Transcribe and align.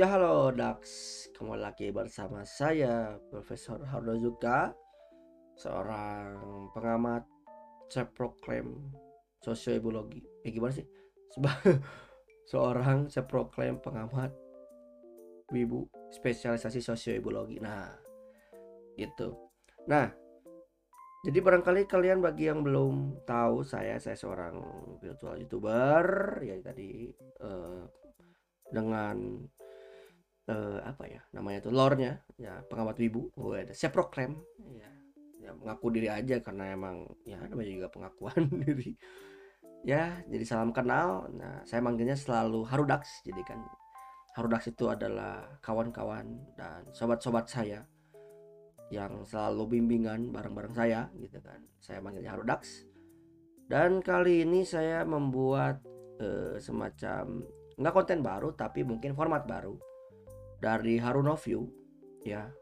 Ya 0.00 0.08
halo 0.08 0.48
Dax, 0.48 0.80
kembali 1.36 1.60
lagi 1.60 1.92
bersama 1.92 2.40
saya 2.48 3.20
Profesor 3.28 3.84
Hardozuka 3.84 4.72
Seorang 5.60 6.40
pengamat 6.72 7.28
self-proclaim 7.92 8.80
sosiobiologi 9.44 10.24
Eh 10.40 10.56
gimana 10.56 10.72
sih? 10.72 10.88
Seba- 11.36 11.60
Seorang 12.48 13.12
self-proclaim 13.12 13.76
pengamat 13.84 14.32
Wibu 15.52 15.84
spesialisasi 16.16 16.80
sosiobiologi 16.80 17.60
Nah 17.60 17.92
gitu. 18.96 19.36
Nah 19.84 20.08
jadi 21.28 21.44
barangkali 21.44 21.84
kalian 21.84 22.24
bagi 22.24 22.48
yang 22.48 22.64
belum 22.64 23.20
tahu 23.28 23.60
saya 23.68 24.00
saya 24.00 24.16
seorang 24.16 24.64
virtual 24.96 25.36
youtuber 25.36 26.40
ya 26.40 26.56
tadi 26.64 27.12
eh, 27.44 27.84
dengan 28.72 29.44
eh, 30.50 30.78
apa 30.82 31.04
ya 31.06 31.22
namanya 31.30 31.70
tuh 31.70 31.72
lore-nya 31.72 32.18
ya 32.34 32.58
pengamat 32.66 32.98
wibu 32.98 33.30
gue 33.30 33.70
ada. 33.70 33.72
Saya 33.72 33.94
ya, 34.74 34.90
ya 35.38 35.50
mengaku 35.54 35.86
diri 35.94 36.10
aja 36.10 36.42
karena 36.42 36.74
emang 36.74 37.06
ya 37.22 37.38
namanya 37.46 37.70
juga 37.70 37.88
pengakuan 37.88 38.42
diri. 38.66 38.98
Ya 39.86 40.20
jadi 40.26 40.44
salam 40.44 40.74
kenal. 40.74 41.30
Nah 41.30 41.62
saya 41.64 41.80
manggilnya 41.80 42.18
selalu 42.18 42.66
Harudax. 42.66 43.22
Jadi 43.22 43.42
kan 43.46 43.62
Harudax 44.34 44.70
itu 44.70 44.90
adalah 44.90 45.46
kawan-kawan 45.62 46.26
dan 46.58 46.86
sobat-sobat 46.90 47.46
saya 47.46 47.86
yang 48.90 49.22
selalu 49.22 49.78
bimbingan 49.78 50.34
bareng-bareng 50.34 50.74
saya 50.74 51.06
gitu 51.14 51.38
kan. 51.38 51.62
Saya 51.78 52.02
manggilnya 52.02 52.34
Harudax. 52.34 52.90
Dan 53.70 54.02
kali 54.02 54.42
ini 54.42 54.66
saya 54.66 55.06
membuat 55.06 55.78
eh, 56.18 56.58
semacam 56.58 57.46
nggak 57.80 57.94
konten 57.96 58.20
baru 58.20 58.52
tapi 58.52 58.84
mungkin 58.84 59.16
format 59.16 59.48
baru 59.48 59.72
dari 60.60 61.00
Harunoview 61.00 61.64
ya. 62.22 62.52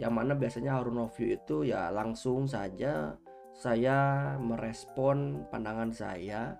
Yang 0.00 0.12
mana 0.16 0.32
biasanya 0.32 0.80
Harunoview 0.80 1.36
itu 1.36 1.66
ya 1.68 1.92
langsung 1.92 2.48
saja 2.48 3.18
saya 3.52 3.98
merespon 4.40 5.44
pandangan 5.52 5.92
saya 5.92 6.56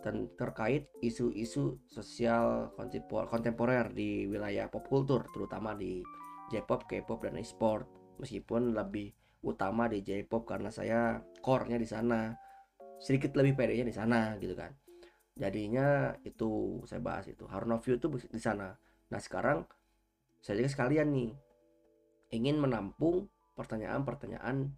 dan 0.00 0.32
terkait 0.34 0.88
isu-isu 1.04 1.78
sosial 1.86 2.72
kontempo- 2.74 3.28
kontemporer 3.28 3.92
di 3.92 4.26
wilayah 4.26 4.66
pop 4.66 4.88
culture 4.88 5.28
terutama 5.30 5.76
di 5.76 6.02
J-pop, 6.50 6.84
K-pop 6.90 7.22
dan 7.22 7.38
e-sport. 7.38 7.86
Meskipun 8.18 8.72
lebih 8.72 9.14
utama 9.42 9.86
di 9.90 10.02
J-pop 10.02 10.46
karena 10.46 10.70
saya 10.72 11.22
core-nya 11.42 11.78
di 11.78 11.88
sana 11.88 12.34
sedikit 13.02 13.34
lebih 13.38 13.58
pedenya 13.58 13.86
di 13.86 13.94
sana 13.94 14.38
gitu 14.38 14.54
kan. 14.54 14.74
Jadinya 15.32 16.12
itu 16.26 16.82
saya 16.84 17.00
bahas 17.00 17.26
itu. 17.30 17.46
Harunoview 17.48 17.96
itu 17.96 18.08
di 18.30 18.42
sana. 18.42 18.74
Nah 19.10 19.20
sekarang 19.20 19.64
saya 20.42 20.58
juga 20.58 20.74
sekalian 20.74 21.08
nih 21.14 21.30
ingin 22.34 22.58
menampung 22.58 23.30
pertanyaan-pertanyaan 23.54 24.74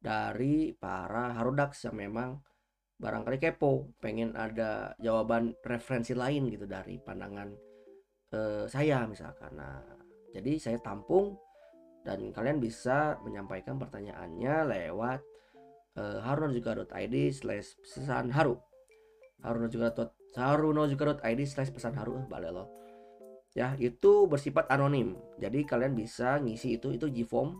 dari 0.00 0.72
para 0.72 1.36
Harudax 1.36 1.84
yang 1.84 2.00
memang 2.00 2.40
barangkali 2.96 3.36
kepo 3.36 3.92
pengen 4.00 4.32
ada 4.32 4.96
jawaban 4.96 5.52
referensi 5.62 6.16
lain 6.16 6.48
gitu 6.48 6.64
dari 6.64 6.96
pandangan 6.96 7.52
eh, 8.32 8.64
saya 8.66 9.04
misalkan. 9.04 9.52
Nah 9.52 9.84
jadi 10.32 10.56
saya 10.56 10.78
tampung 10.80 11.36
dan 12.02 12.32
kalian 12.32 12.58
bisa 12.58 13.20
menyampaikan 13.22 13.78
pertanyaannya 13.78 14.54
lewat 14.74 15.22
uh, 15.94 16.18
harunojuka.id 16.26 17.14
slash 17.30 17.78
pesan 17.78 18.34
haru. 18.34 18.58
Harunojuka.id 19.44 21.40
slash 21.46 21.70
pesan 21.70 21.94
haru 21.94 22.18
eh, 22.18 22.26
balik 22.26 22.50
loh 22.50 22.66
ya 23.52 23.76
itu 23.76 24.24
bersifat 24.28 24.68
anonim. 24.72 25.16
Jadi 25.36 25.64
kalian 25.68 25.92
bisa 25.92 26.40
ngisi 26.40 26.80
itu 26.80 26.92
itu 26.92 27.06
Gform. 27.08 27.56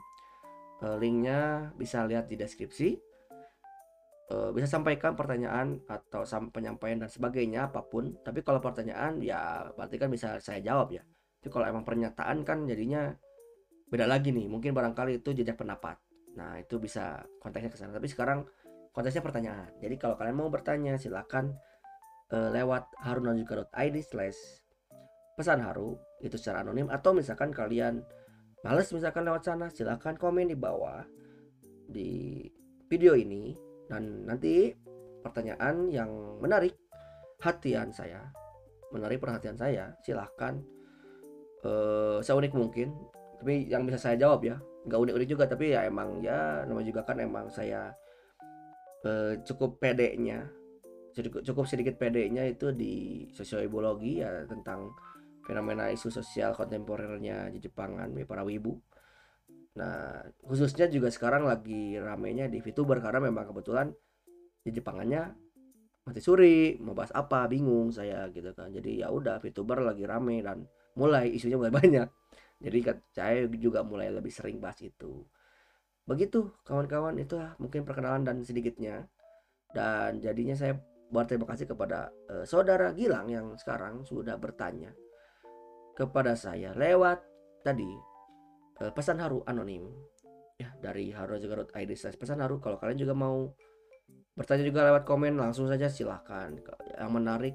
Eh, 0.82 0.97
linknya 0.98 1.70
bisa 1.78 2.03
lihat 2.08 2.26
di 2.26 2.34
deskripsi. 2.34 2.88
Eh, 4.32 4.50
bisa 4.56 4.66
sampaikan 4.66 5.12
pertanyaan 5.12 5.84
atau 5.84 6.25
penyampaian 6.48 6.97
dan 6.97 7.10
sebagainya 7.12 7.69
apa 7.69 7.84
pun. 7.84 8.16
Tapi 8.25 8.41
kalau 8.41 8.58
pertanyaan 8.64 9.20
ya 9.20 9.69
berarti 9.76 9.97
kan 10.00 10.08
bisa 10.08 10.41
saya 10.41 10.64
jawab 10.64 10.97
ya. 10.97 11.04
Tapi 11.42 11.50
kalau 11.52 11.66
emang 11.69 11.84
pernyataan 11.84 12.41
kan 12.47 12.64
jadinya 12.64 13.12
beda 13.92 14.08
lagi 14.08 14.32
nih. 14.32 14.48
Mungkin 14.48 14.72
barangkali 14.72 15.20
itu 15.20 15.36
jejak 15.36 15.60
pendapat. 15.60 16.00
Nah 16.41 16.56
itu 16.56 16.81
bisa 16.81 17.20
konteksnya 17.38 17.70
ke 17.70 17.78
sana. 17.78 17.92
Tapi 17.92 18.08
sekarang 18.08 18.48
konteksnya 18.97 19.20
pertanyaan. 19.20 19.69
Jadi 19.84 19.94
kalau 20.00 20.16
kalian 20.16 20.36
mau 20.41 20.48
bertanya 20.48 20.97
silakan 20.97 21.52
eh, 22.32 22.48
lewat 22.56 22.88
harunajuka.id 23.04 23.97
slash 24.00 24.61
pesan 25.34 25.65
haru 25.65 25.97
itu 26.20 26.37
secara 26.37 26.60
anonim 26.62 26.88
atau 26.93 27.16
misalkan 27.16 27.50
kalian 27.50 28.04
males 28.62 28.88
misalkan 28.94 29.26
lewat 29.26 29.43
sana 29.43 29.66
silakan 29.72 30.15
komen 30.15 30.53
di 30.53 30.56
bawah 30.56 31.03
di 31.88 32.47
video 32.88 33.16
ini. 33.16 33.54
Dan 33.88 34.25
nanti 34.25 34.72
pertanyaan 35.20 35.93
yang 35.93 36.09
menarik 36.41 36.72
hatian 37.43 37.93
saya 37.93 38.25
menarik 38.93 39.20
perhatian 39.20 39.56
saya 39.56 39.93
silahkan 40.04 40.60
eh 41.64 42.19
seunik 42.25 42.53
mungkin. 42.56 42.93
Tapi 43.43 43.66
yang 43.66 43.84
bisa 43.84 43.99
saya 43.99 44.16
jawab 44.16 44.47
ya 44.47 44.56
nggak 44.82 44.99
unik-unik 44.99 45.28
juga 45.31 45.44
tapi 45.47 45.75
ya 45.75 45.87
emang 45.87 46.19
ya 46.22 46.66
namanya 46.66 46.87
juga 46.91 47.03
kan 47.06 47.22
emang 47.22 47.47
saya 47.47 47.94
eh, 49.06 49.38
cukup 49.47 49.78
pedenya 49.78 50.43
cukup, 51.14 51.41
cukup 51.47 51.64
sedikit 51.69 51.94
pedenya 52.00 52.49
itu 52.49 52.75
di 52.75 53.26
sosiobiologi 53.31 54.25
ya 54.25 54.49
tentang 54.49 54.91
fenomena 55.42 55.91
isu 55.91 56.08
sosial 56.08 56.54
kontemporernya 56.54 57.50
di 57.50 57.58
Jepangan 57.58 58.08
para 58.25 58.47
wibu. 58.47 58.78
Nah 59.78 60.22
khususnya 60.47 60.86
juga 60.86 61.10
sekarang 61.10 61.48
lagi 61.48 61.98
ramenya 61.98 62.47
di 62.47 62.62
VTuber 62.62 63.03
karena 63.03 63.28
memang 63.28 63.50
kebetulan 63.50 63.91
di 64.62 64.70
Jepangannya 64.70 65.34
mati 66.02 66.19
suri 66.19 66.78
mau 66.82 66.98
bahas 66.98 67.14
apa 67.14 67.50
bingung 67.50 67.91
saya 67.91 68.31
gitu 68.31 68.54
kan. 68.54 68.70
Jadi 68.70 69.02
ya 69.02 69.10
udah 69.10 69.42
VTuber 69.42 69.82
lagi 69.82 70.06
rame 70.06 70.42
dan 70.42 70.66
mulai 70.94 71.31
isunya 71.34 71.58
mulai 71.58 71.75
banyak. 71.81 72.08
Jadi 72.62 72.78
kan 72.86 72.97
saya 73.10 73.50
juga 73.50 73.82
mulai 73.82 74.14
lebih 74.14 74.31
sering 74.31 74.62
bahas 74.62 74.78
itu. 74.78 75.26
Begitu 76.06 76.50
kawan-kawan 76.66 77.19
itu 77.19 77.38
mungkin 77.58 77.82
perkenalan 77.82 78.22
dan 78.22 78.42
sedikitnya. 78.47 79.10
Dan 79.72 80.20
jadinya 80.20 80.52
saya 80.52 80.76
berterima 81.08 81.48
kasih 81.48 81.64
kepada 81.64 82.12
eh, 82.28 82.44
saudara 82.44 82.92
Gilang 82.92 83.32
yang 83.32 83.56
sekarang 83.56 84.04
sudah 84.04 84.36
bertanya 84.36 84.92
kepada 85.92 86.32
saya 86.36 86.72
lewat 86.72 87.20
tadi 87.62 87.88
eh, 88.82 88.92
pesan 88.92 89.20
haru 89.20 89.44
anonim. 89.47 89.86
Ya 90.60 90.70
dari 90.78 91.10
harujuga.id 91.10 91.91
slash 91.97 92.20
pesan 92.20 92.44
haru 92.44 92.60
kalau 92.62 92.78
kalian 92.78 93.00
juga 93.00 93.14
mau 93.16 93.50
bertanya 94.32 94.64
juga 94.64 94.88
lewat 94.88 95.04
komen 95.04 95.36
langsung 95.36 95.69
saja 95.69 95.88
silahkan. 95.88 96.52
Yang 96.97 97.10
menarik 97.10 97.54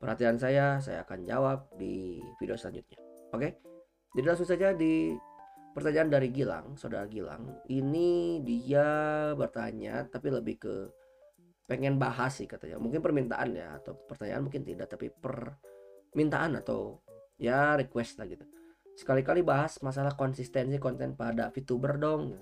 perhatian 0.00 0.40
saya 0.40 0.80
saya 0.80 1.04
akan 1.04 1.24
jawab 1.28 1.68
di 1.76 2.20
video 2.40 2.56
selanjutnya. 2.56 2.98
Oke? 3.36 3.60
Jadi 4.16 4.26
langsung 4.26 4.48
saja 4.48 4.74
di 4.74 5.14
pertanyaan 5.76 6.10
dari 6.10 6.28
Gilang. 6.34 6.74
Saudara 6.74 7.06
Gilang 7.06 7.62
ini 7.70 8.42
dia 8.42 8.86
bertanya 9.38 10.08
tapi 10.10 10.34
lebih 10.34 10.56
ke 10.58 10.74
pengen 11.70 12.02
bahas 12.02 12.34
sih 12.34 12.50
katanya. 12.50 12.82
Mungkin 12.82 12.98
permintaan 12.98 13.54
ya 13.54 13.78
atau 13.78 13.94
pertanyaan 13.94 14.50
mungkin 14.50 14.66
tidak 14.66 14.90
tapi 14.90 15.12
permintaan 15.14 16.58
atau 16.58 16.98
ya 17.40 17.74
request 17.74 18.20
lah 18.20 18.28
gitu. 18.28 18.44
Sekali-kali 18.94 19.40
bahas 19.40 19.80
masalah 19.80 20.12
konsistensi 20.12 20.76
konten 20.76 21.16
pada 21.16 21.48
VTuber 21.48 21.96
dong. 21.96 22.36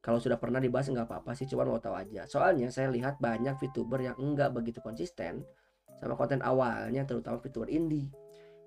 Kalau 0.00 0.20
sudah 0.20 0.36
pernah 0.36 0.60
dibahas 0.60 0.92
nggak 0.92 1.08
apa-apa 1.08 1.32
sih 1.32 1.48
cuma 1.48 1.64
mau 1.64 1.80
tahu 1.80 1.96
aja. 1.96 2.28
Soalnya 2.28 2.68
saya 2.68 2.92
lihat 2.92 3.16
banyak 3.16 3.56
VTuber 3.56 4.00
yang 4.04 4.16
enggak 4.20 4.52
begitu 4.52 4.84
konsisten 4.84 5.44
sama 6.00 6.16
konten 6.16 6.40
awalnya 6.44 7.08
terutama 7.08 7.40
VTuber 7.40 7.72
indie. 7.72 8.12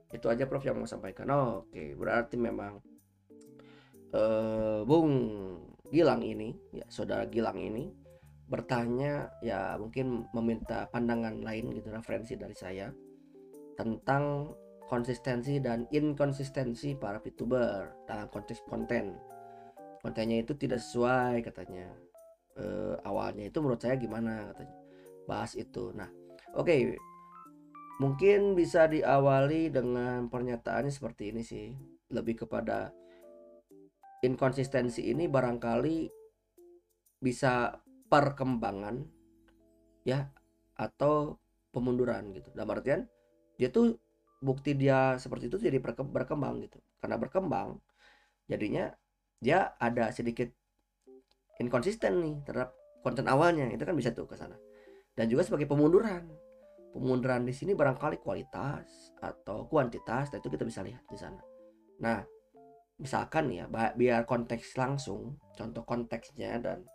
Itu 0.09 0.29
aja 0.29 0.45
Prof 0.50 0.65
yang 0.65 0.81
mau 0.81 0.89
sampaikan. 0.89 1.29
Oke 1.61 1.94
berarti 1.94 2.38
memang 2.38 2.81
eh 4.13 4.81
Bung 4.85 5.09
Gilang 5.94 6.25
ini 6.25 6.50
ya 6.73 6.85
saudara 6.89 7.29
Gilang 7.29 7.61
ini 7.61 7.94
bertanya 8.50 9.29
ya 9.45 9.77
mungkin 9.77 10.25
meminta 10.33 10.89
pandangan 10.89 11.41
lain 11.41 11.73
gitu 11.77 11.89
referensi 11.94 12.38
dari 12.38 12.53
saya 12.53 12.89
tentang 13.73 14.53
konsistensi 14.88 15.59
dan 15.63 15.88
inkonsistensi 15.89 16.95
para 17.00 17.19
VTuber 17.19 18.07
dalam 18.07 18.27
konteks 18.30 18.63
konten. 18.68 19.15
Kontennya 20.03 20.44
itu 20.44 20.53
tidak 20.59 20.83
sesuai 20.83 21.44
katanya. 21.44 21.88
Eh, 22.59 22.95
awalnya 23.07 23.47
itu 23.50 23.57
menurut 23.63 23.81
saya 23.81 23.95
gimana 23.95 24.51
katanya. 24.51 24.75
Bahas 25.25 25.56
itu. 25.56 25.95
Nah, 25.95 26.12
oke. 26.53 27.00
Mungkin 28.01 28.57
bisa 28.57 28.89
diawali 28.89 29.71
dengan 29.71 30.27
pernyataannya 30.27 30.91
seperti 30.91 31.31
ini 31.31 31.41
sih. 31.41 31.71
Lebih 32.12 32.44
kepada 32.45 32.91
inkonsistensi 34.24 35.07
ini 35.07 35.27
barangkali 35.27 36.12
bisa 37.24 37.79
perkembangan 38.12 39.03
ya 40.03 40.27
atau 40.75 41.39
pemunduran 41.71 42.36
gitu. 42.36 42.51
Dalam 42.51 42.75
artian 42.75 43.01
dia 43.56 43.71
tuh 43.71 43.95
bukti 44.43 44.75
dia 44.75 45.15
seperti 45.15 45.47
itu 45.47 45.55
jadi 45.55 45.79
berkembang 45.79 46.59
gitu. 46.67 46.77
Karena 46.99 47.15
berkembang 47.15 47.79
jadinya 48.51 48.91
dia 49.39 49.71
ada 49.79 50.11
sedikit 50.11 50.51
inkonsisten 51.63 52.19
nih 52.19 52.35
terhadap 52.43 52.75
konten 52.99 53.23
awalnya. 53.31 53.71
Itu 53.71 53.87
kan 53.87 53.95
bisa 53.95 54.11
tuh 54.11 54.27
ke 54.27 54.35
sana. 54.35 54.59
Dan 55.15 55.31
juga 55.31 55.47
sebagai 55.47 55.71
pemunduran. 55.71 56.27
Pemunduran 56.91 57.47
di 57.47 57.55
sini 57.55 57.73
barangkali 57.73 58.21
kualitas 58.21 59.15
atau 59.17 59.65
kuantitas 59.65 60.29
dan 60.29 60.43
itu 60.43 60.51
kita 60.51 60.67
bisa 60.67 60.83
lihat 60.85 61.01
di 61.07 61.17
sana. 61.17 61.41
Nah 62.03 62.21
misalkan 62.99 63.49
ya 63.49 63.65
biar 63.71 64.29
konteks 64.29 64.77
langsung 64.77 65.41
contoh 65.57 65.81
konteksnya 65.81 66.61
dan 66.61 66.85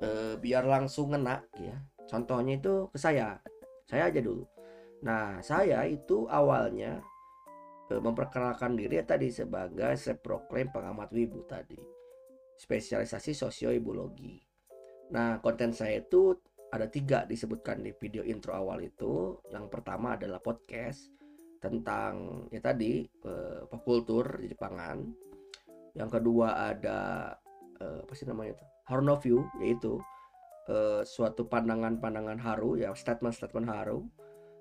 e, 0.00 0.40
biar 0.40 0.64
langsung 0.64 1.12
ngena 1.12 1.44
ya. 1.60 1.76
Contohnya 2.06 2.56
itu 2.56 2.88
ke 2.88 2.96
saya. 2.96 3.36
Saya 3.84 4.08
aja 4.08 4.24
dulu 4.24 4.55
Nah, 5.04 5.42
saya 5.44 5.84
itu 5.84 6.24
awalnya 6.30 7.02
eh, 7.92 8.00
memperkenalkan 8.00 8.78
diri 8.78 8.96
ya 8.96 9.04
tadi 9.04 9.28
sebagai 9.28 9.92
self-proclaim 9.98 10.72
pengamat 10.72 11.12
wibu 11.12 11.44
tadi. 11.44 11.76
Spesialisasi 12.56 13.36
sosioibologi. 13.36 14.40
Nah, 15.12 15.38
konten 15.44 15.76
saya 15.76 16.00
itu 16.00 16.32
ada 16.72 16.88
tiga 16.88 17.28
disebutkan 17.28 17.84
di 17.84 17.92
video 17.94 18.24
intro 18.24 18.56
awal 18.56 18.80
itu. 18.80 19.36
Yang 19.52 19.66
pertama 19.68 20.16
adalah 20.16 20.40
podcast 20.40 21.12
tentang 21.60 22.46
ya 22.48 22.60
tadi 22.64 23.04
eh, 23.04 23.60
pop 23.68 23.82
culture 23.84 24.40
di 24.40 24.48
Jepangan. 24.48 25.04
Yang 25.92 26.20
kedua 26.20 26.72
ada 26.72 27.32
eh, 27.80 28.00
apa 28.00 28.12
sih 28.16 28.24
namanya 28.24 28.56
itu? 28.56 28.64
Haru 28.86 29.02
View 29.20 29.38
yaitu 29.60 30.00
eh, 30.70 31.02
suatu 31.04 31.46
pandangan-pandangan 31.46 32.38
haru 32.40 32.78
ya 32.80 32.94
statement-statement 32.94 33.68
haru 33.68 34.06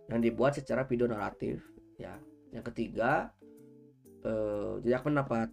yang 0.09 0.21
dibuat 0.21 0.57
secara 0.57 0.85
video 0.85 1.09
naratif 1.09 1.61
ya. 1.97 2.17
Yang 2.53 2.73
ketiga 2.73 3.33
eh, 4.25 4.73
jejak 4.85 5.05
pendapat 5.05 5.49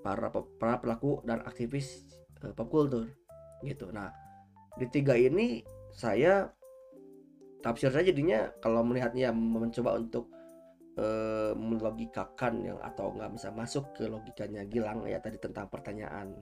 para 0.00 0.32
para 0.32 0.76
pelaku 0.80 1.20
dan 1.24 1.44
aktivis 1.44 2.04
eh, 2.44 2.52
pop 2.56 2.68
culture 2.72 3.08
gitu. 3.64 3.92
Nah 3.92 4.08
di 4.76 4.86
tiga 4.88 5.18
ini 5.18 5.60
saya 5.92 6.48
tafsir 7.60 7.92
saya 7.92 8.08
jadinya 8.08 8.48
kalau 8.64 8.80
melihatnya 8.80 9.34
mencoba 9.34 10.00
untuk 10.00 10.32
eh, 10.96 11.52
melogikakan 11.52 12.64
yang 12.64 12.78
atau 12.80 13.12
nggak 13.12 13.36
bisa 13.36 13.48
masuk 13.52 13.92
ke 13.92 14.08
logikanya 14.08 14.64
Gilang 14.64 15.04
ya 15.04 15.20
tadi 15.20 15.36
tentang 15.36 15.68
pertanyaan 15.68 16.32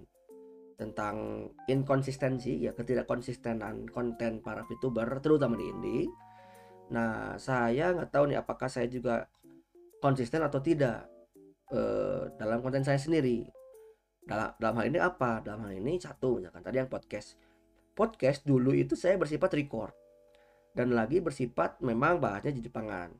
tentang 0.79 1.51
inkonsistensi 1.67 2.63
ya 2.63 2.71
ketidakkonsistenan 2.71 3.91
konten 3.91 4.39
para 4.39 4.63
VTuber 4.63 5.11
terutama 5.19 5.59
di 5.59 5.67
indie 5.67 6.07
Nah, 6.89 7.37
saya 7.37 7.93
nggak 7.93 8.11
tahu 8.13 8.33
nih 8.33 8.39
apakah 8.41 8.69
saya 8.69 8.89
juga 8.89 9.29
konsisten 10.01 10.41
atau 10.41 10.63
tidak 10.63 11.05
uh, 11.73 12.33
dalam 12.41 12.65
konten 12.65 12.85
saya 12.85 12.97
sendiri. 12.97 13.45
Dalam, 14.25 14.53
dalam 14.61 14.75
hal 14.81 14.87
ini 14.93 14.99
apa? 15.01 15.41
Dalam 15.41 15.69
hal 15.69 15.73
ini 15.77 16.01
satu, 16.01 16.41
misalkan 16.41 16.61
tadi 16.65 16.77
yang 16.81 16.91
podcast. 16.91 17.37
Podcast 17.97 18.47
dulu 18.47 18.73
itu 18.77 18.95
saya 18.95 19.19
bersifat 19.19 19.51
record 19.59 19.93
dan 20.79 20.95
lagi 20.95 21.19
bersifat 21.19 21.83
memang 21.83 22.23
bahasnya 22.23 22.55
di 22.55 22.63
Jepangan, 22.63 23.11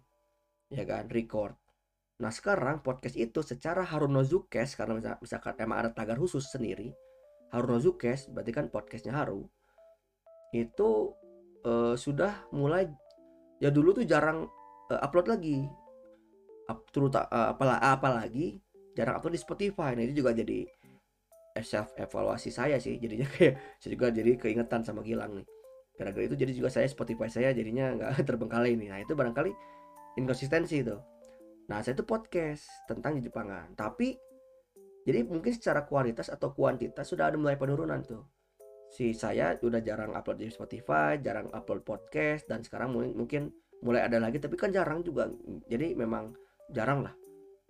ya 0.71 0.87
kan, 0.87 1.11
record. 1.11 1.59
Nah 2.23 2.31
sekarang 2.31 2.87
podcast 2.87 3.19
itu 3.19 3.43
secara 3.43 3.83
Harunozukes 3.83 4.79
karena 4.79 5.19
misalkan 5.19 5.55
emang 5.59 5.83
ada 5.83 5.91
tagar 5.91 6.15
khusus 6.19 6.47
sendiri, 6.51 6.95
Harunozukes 7.51 8.31
berarti 8.31 8.53
kan 8.55 8.67
podcastnya 8.71 9.15
Haru 9.15 9.47
itu 10.55 11.13
uh, 11.67 11.95
sudah 11.99 12.49
mulai 12.55 12.89
ya 13.59 13.69
dulu 13.75 13.95
tuh 13.95 14.05
jarang 14.07 14.47
uh, 14.91 15.01
upload 15.03 15.29
lagi. 15.31 15.67
Up, 16.69 16.85
terutama 16.93 17.25
uh, 17.33 17.37
eh, 17.37 17.49
apalah 17.57 17.79
apalagi 17.81 18.47
jarang 18.93 19.17
upload 19.17 19.35
di 19.37 19.41
Spotify. 19.41 19.97
Nah 19.97 20.05
itu 20.05 20.21
juga 20.21 20.37
jadi 20.37 20.69
self 21.59 21.97
evaluasi 21.99 22.55
saya 22.55 22.79
sih 22.79 23.01
jadinya 23.03 23.27
kayak 23.35 23.59
saya 23.83 23.91
juga 23.97 24.15
jadi 24.15 24.37
keingetan 24.37 24.85
sama 24.85 25.01
Gilang 25.03 25.43
nih. 25.43 25.47
Gara-gara 25.99 26.25
itu 26.29 26.37
jadi 26.39 26.53
juga 26.55 26.71
saya 26.71 26.87
Spotify 26.87 27.27
saya 27.27 27.51
jadinya 27.57 27.97
nggak 27.97 28.11
terbengkalai 28.29 28.77
nih. 28.77 28.89
Nah 28.93 28.99
itu 29.03 29.13
barangkali 29.17 29.53
inkonsistensi 30.19 30.83
itu 30.83 30.97
nah 31.69 31.85
saya 31.85 31.93
itu 31.93 32.05
podcast 32.09 32.65
tentang 32.89 33.21
Jepangan. 33.21 33.77
Tapi 33.77 34.17
jadi 35.05 35.25
mungkin 35.25 35.53
secara 35.53 35.85
kualitas 35.85 36.33
atau 36.33 36.53
kuantitas 36.53 37.05
sudah 37.09 37.29
ada 37.29 37.37
mulai 37.37 37.57
penurunan 37.61 38.01
tuh 38.05 38.38
si 38.89 39.13
saya 39.13 39.57
udah 39.61 39.81
jarang 39.85 40.17
upload 40.17 40.41
di 40.41 40.49
Spotify, 40.49 41.21
jarang 41.21 41.53
upload 41.53 41.85
podcast 41.85 42.49
dan 42.49 42.65
sekarang 42.65 42.93
mungkin 42.93 43.53
mulai 43.85 44.09
ada 44.09 44.19
lagi 44.19 44.41
tapi 44.41 44.57
kan 44.57 44.73
jarang 44.73 45.05
juga. 45.05 45.29
Jadi 45.69 45.95
memang 45.95 46.33
jarang 46.73 47.05
lah. 47.05 47.15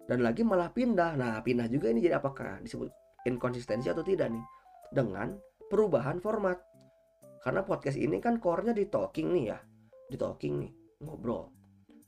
Dan 0.09 0.25
lagi 0.25 0.41
malah 0.41 0.73
pindah. 0.73 1.21
Nah, 1.21 1.43
pindah 1.45 1.69
juga 1.69 1.93
ini 1.93 2.01
jadi 2.01 2.17
apakah 2.17 2.65
disebut 2.65 2.89
inkonsistensi 3.29 3.93
atau 3.93 4.01
tidak 4.01 4.33
nih? 4.33 4.45
Dengan 4.89 5.37
perubahan 5.69 6.17
format. 6.23 6.57
Karena 7.45 7.61
podcast 7.61 8.01
ini 8.01 8.17
kan 8.19 8.41
core-nya 8.41 8.73
di 8.73 8.89
talking 8.89 9.37
nih 9.37 9.45
ya. 9.53 9.59
Di 10.09 10.17
talking 10.17 10.65
nih, 10.65 10.73
ngobrol. 11.05 11.53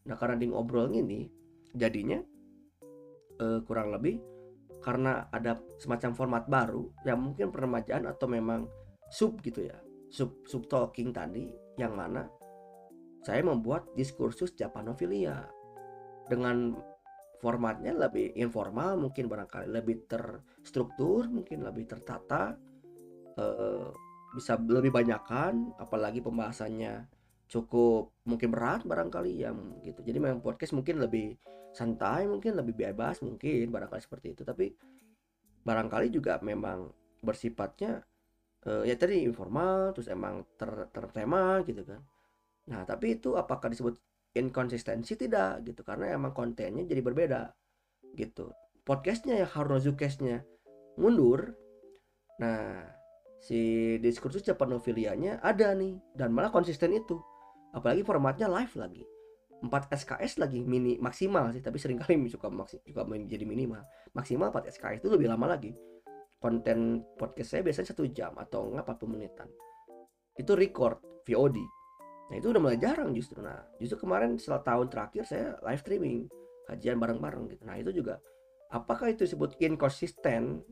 Nah, 0.08 0.16
karena 0.16 0.40
di 0.40 0.48
ngobrol 0.48 0.88
ini 0.96 1.28
jadinya 1.76 2.18
eh, 3.36 3.60
kurang 3.68 3.92
lebih 3.92 4.30
karena 4.80 5.28
ada 5.28 5.60
semacam 5.76 6.10
format 6.16 6.44
baru 6.48 6.88
yang 7.04 7.20
mungkin 7.20 7.52
peremajaan 7.52 8.08
atau 8.08 8.26
memang 8.26 8.64
sub 9.10 9.42
gitu 9.42 9.66
ya. 9.66 9.76
Sub 10.10 10.42
sub 10.46 10.66
talking 10.66 11.14
tadi 11.14 11.50
yang 11.78 11.94
mana 11.94 12.26
saya 13.20 13.44
membuat 13.44 13.92
diskursus 13.94 14.56
Japanophilia 14.56 15.44
dengan 16.26 16.72
formatnya 17.40 17.96
lebih 17.96 18.32
informal 18.36 18.96
mungkin 19.00 19.28
barangkali 19.28 19.68
lebih 19.68 20.08
terstruktur 20.08 21.28
mungkin 21.28 21.64
lebih 21.64 21.88
tertata 21.88 22.56
eh, 23.36 23.88
bisa 24.30 24.56
lebih 24.60 24.94
banyakkan 24.94 25.74
apalagi 25.80 26.22
pembahasannya 26.22 27.08
cukup 27.50 28.14
mungkin 28.30 28.54
berat 28.54 28.86
barangkali 28.86 29.42
ya 29.42 29.50
gitu. 29.82 30.06
Jadi 30.06 30.18
memang 30.22 30.38
podcast 30.38 30.70
mungkin 30.70 31.02
lebih 31.02 31.34
santai 31.74 32.30
mungkin 32.30 32.54
lebih 32.54 32.78
bebas 32.78 33.18
mungkin 33.26 33.74
barangkali 33.74 34.00
seperti 34.00 34.38
itu. 34.38 34.42
Tapi 34.46 34.70
barangkali 35.66 36.14
juga 36.14 36.38
memang 36.46 36.94
bersifatnya 37.20 38.06
uh, 38.66 38.82
ya 38.84 38.96
tadi 38.96 39.24
informal 39.24 39.94
terus 39.96 40.10
emang 40.10 40.44
ter 40.56 40.68
tertema 40.92 41.62
gitu 41.64 41.84
kan. 41.86 42.00
Nah 42.68 42.84
tapi 42.84 43.16
itu 43.20 43.36
apakah 43.38 43.72
disebut 43.72 43.96
inkonsistensi? 44.36 45.16
Tidak 45.16 45.64
gitu. 45.64 45.80
Karena 45.86 46.12
emang 46.12 46.36
kontennya 46.36 46.84
jadi 46.84 47.00
berbeda 47.00 47.42
gitu. 48.16 48.52
Podcastnya 48.84 49.40
ya 49.44 49.48
Harnozukesnya 49.48 50.42
mundur 50.98 51.54
nah 52.40 52.88
si 53.40 53.96
diskursus 54.00 54.40
Japanofilianya 54.44 55.44
ada 55.44 55.76
nih 55.76 55.96
dan 56.16 56.32
malah 56.32 56.52
konsisten 56.52 56.92
itu. 56.92 57.20
Apalagi 57.70 58.02
formatnya 58.02 58.50
live 58.50 58.74
lagi. 58.76 59.04
4 59.60 59.92
SKS 59.92 60.40
lagi 60.40 60.64
mini 60.64 60.96
maksimal 60.96 61.52
sih 61.52 61.60
tapi 61.60 61.76
sering 61.76 62.00
kali 62.00 62.16
suka 62.32 62.48
maksi, 62.48 62.80
juga 62.80 63.04
menjadi 63.04 63.44
minimal. 63.44 63.84
Maksimal 64.16 64.48
4 64.48 64.72
SKS 64.72 65.04
itu 65.04 65.12
lebih 65.12 65.28
lama 65.28 65.52
lagi 65.52 65.76
konten 66.40 67.04
podcast 67.20 67.54
saya 67.54 67.62
biasanya 67.62 67.92
satu 67.92 68.08
jam 68.08 68.32
atau 68.40 68.72
enggak 68.72 68.96
40 68.96 69.14
menitan. 69.14 69.48
Itu 70.34 70.56
record 70.56 71.24
VOD 71.28 71.60
nah 72.30 72.38
itu 72.38 72.46
udah 72.54 72.62
mulai 72.62 72.78
jarang 72.78 73.10
justru. 73.10 73.42
Nah 73.42 73.58
justru 73.82 74.06
kemarin 74.06 74.38
setelah 74.38 74.62
tahun 74.62 74.86
terakhir 74.86 75.26
saya 75.26 75.58
live 75.66 75.82
streaming 75.82 76.30
kajian 76.70 77.02
bareng-bareng 77.02 77.50
gitu. 77.50 77.62
Nah 77.66 77.74
itu 77.74 77.90
juga 77.90 78.22
apakah 78.70 79.10
itu 79.10 79.26
disebut 79.26 79.58
inkonsisten 79.58 80.62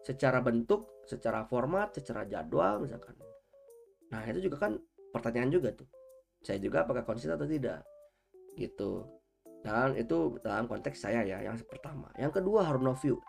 secara 0.00 0.40
bentuk 0.40 1.04
secara 1.04 1.44
format 1.44 1.92
secara 1.92 2.24
jadwal 2.24 2.80
misalkan? 2.80 3.12
Nah 4.08 4.24
itu 4.24 4.48
juga 4.48 4.64
kan 4.64 4.80
pertanyaan 5.12 5.52
juga 5.52 5.76
tuh. 5.76 5.86
Saya 6.40 6.56
juga 6.56 6.88
apakah 6.88 7.04
konsisten 7.04 7.36
atau 7.36 7.44
tidak? 7.44 7.84
Gitu. 8.56 9.04
Dan 9.60 10.00
itu 10.00 10.40
dalam 10.40 10.64
konteks 10.64 11.04
saya 11.04 11.20
ya 11.20 11.44
yang 11.44 11.60
pertama. 11.68 12.08
Yang 12.16 12.40
kedua 12.40 12.64
harus 12.64 12.80
no 12.80 12.96
view 12.96 13.20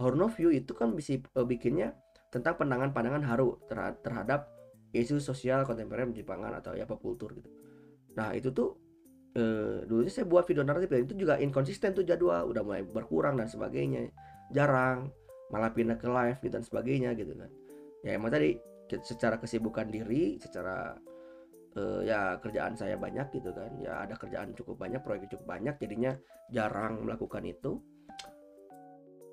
Horno 0.00 0.32
View 0.32 0.50
itu 0.50 0.72
kan 0.72 0.96
bisa 0.96 1.20
uh, 1.36 1.44
bikinnya 1.44 1.92
tentang 2.32 2.56
pandangan-pandangan 2.56 3.22
haru 3.26 3.60
terhadap 4.00 4.48
isu 4.96 5.20
sosial 5.20 5.68
kontemporer 5.68 6.08
Jepangan 6.10 6.56
atau 6.56 6.72
ya 6.74 6.88
pop 6.88 6.98
kultur 6.98 7.36
gitu. 7.36 7.50
Nah 8.16 8.32
itu 8.34 8.50
tuh 8.50 8.80
uh, 9.36 9.84
dulu 9.86 10.06
saya 10.10 10.26
buat 10.26 10.46
video 10.46 10.66
naratif 10.66 10.90
itu 10.94 11.14
juga 11.14 11.38
inkonsisten 11.38 11.94
tuh 11.94 12.02
jadwal 12.06 12.48
udah 12.50 12.62
mulai 12.64 12.82
berkurang 12.82 13.38
dan 13.38 13.46
sebagainya 13.46 14.10
jarang 14.50 15.10
malah 15.50 15.70
pindah 15.70 15.98
ke 15.98 16.06
live 16.06 16.38
gitu 16.42 16.54
dan 16.54 16.64
sebagainya 16.64 17.10
gitu 17.18 17.34
kan 17.34 17.50
ya 18.06 18.16
emang 18.16 18.30
tadi 18.30 18.58
secara 18.90 19.38
kesibukan 19.38 19.86
diri 19.86 20.38
secara 20.42 20.94
uh, 21.78 22.00
ya 22.02 22.38
kerjaan 22.42 22.74
saya 22.74 22.98
banyak 22.98 23.30
gitu 23.34 23.54
kan 23.54 23.70
ya 23.78 24.02
ada 24.06 24.14
kerjaan 24.18 24.54
cukup 24.54 24.78
banyak 24.78 25.02
proyek 25.02 25.30
cukup 25.30 25.46
banyak 25.46 25.74
jadinya 25.78 26.14
jarang 26.50 27.06
melakukan 27.06 27.46
itu 27.46 27.78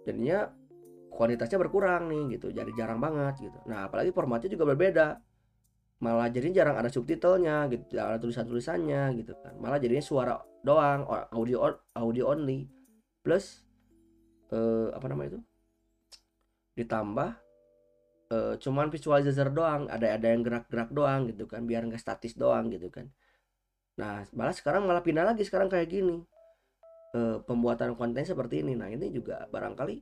jadinya 0.08 0.48
kualitasnya 1.12 1.60
berkurang 1.60 2.08
nih 2.08 2.40
gitu. 2.40 2.56
Jadi 2.56 2.72
jarang 2.80 3.04
banget 3.04 3.52
gitu. 3.52 3.60
Nah 3.68 3.92
apalagi 3.92 4.16
formatnya 4.16 4.48
juga 4.48 4.72
berbeda. 4.72 5.08
Malah 6.00 6.30
jadi 6.32 6.64
jarang 6.64 6.80
ada 6.80 6.88
subtitlenya 6.88 7.68
gitu. 7.74 7.84
Jarang 7.92 8.16
ada 8.16 8.22
tulisan 8.24 8.48
tulisannya 8.48 9.18
gitu 9.20 9.36
kan. 9.44 9.60
Malah 9.60 9.84
jadinya 9.84 10.06
suara 10.06 10.40
doang 10.64 11.04
audio 11.36 11.76
audio 11.92 12.24
only. 12.32 12.70
Plus 13.20 13.68
eh, 14.56 14.88
apa 14.96 15.06
namanya 15.12 15.36
itu? 15.36 15.40
Ditambah 16.80 17.30
eh, 18.32 18.56
cuman 18.64 18.88
visualizer 18.88 19.52
doang. 19.52 19.92
Ada 19.92 20.16
ada 20.16 20.28
yang 20.32 20.46
gerak-gerak 20.48 20.96
doang 20.96 21.28
gitu 21.28 21.50
kan. 21.50 21.68
Biar 21.68 21.84
nggak 21.84 22.00
statis 22.00 22.40
doang 22.40 22.72
gitu 22.72 22.88
kan. 22.94 23.12
Nah 23.98 24.24
malah 24.38 24.54
sekarang 24.54 24.88
malah 24.88 25.02
pindah 25.02 25.26
lagi 25.26 25.44
sekarang 25.44 25.68
kayak 25.68 25.90
gini 25.90 26.22
eh, 27.18 27.38
pembuatan 27.42 27.98
konten 27.98 28.22
seperti 28.22 28.62
ini. 28.62 28.78
Nah 28.78 28.94
ini 28.94 29.10
juga 29.10 29.50
barangkali 29.50 29.98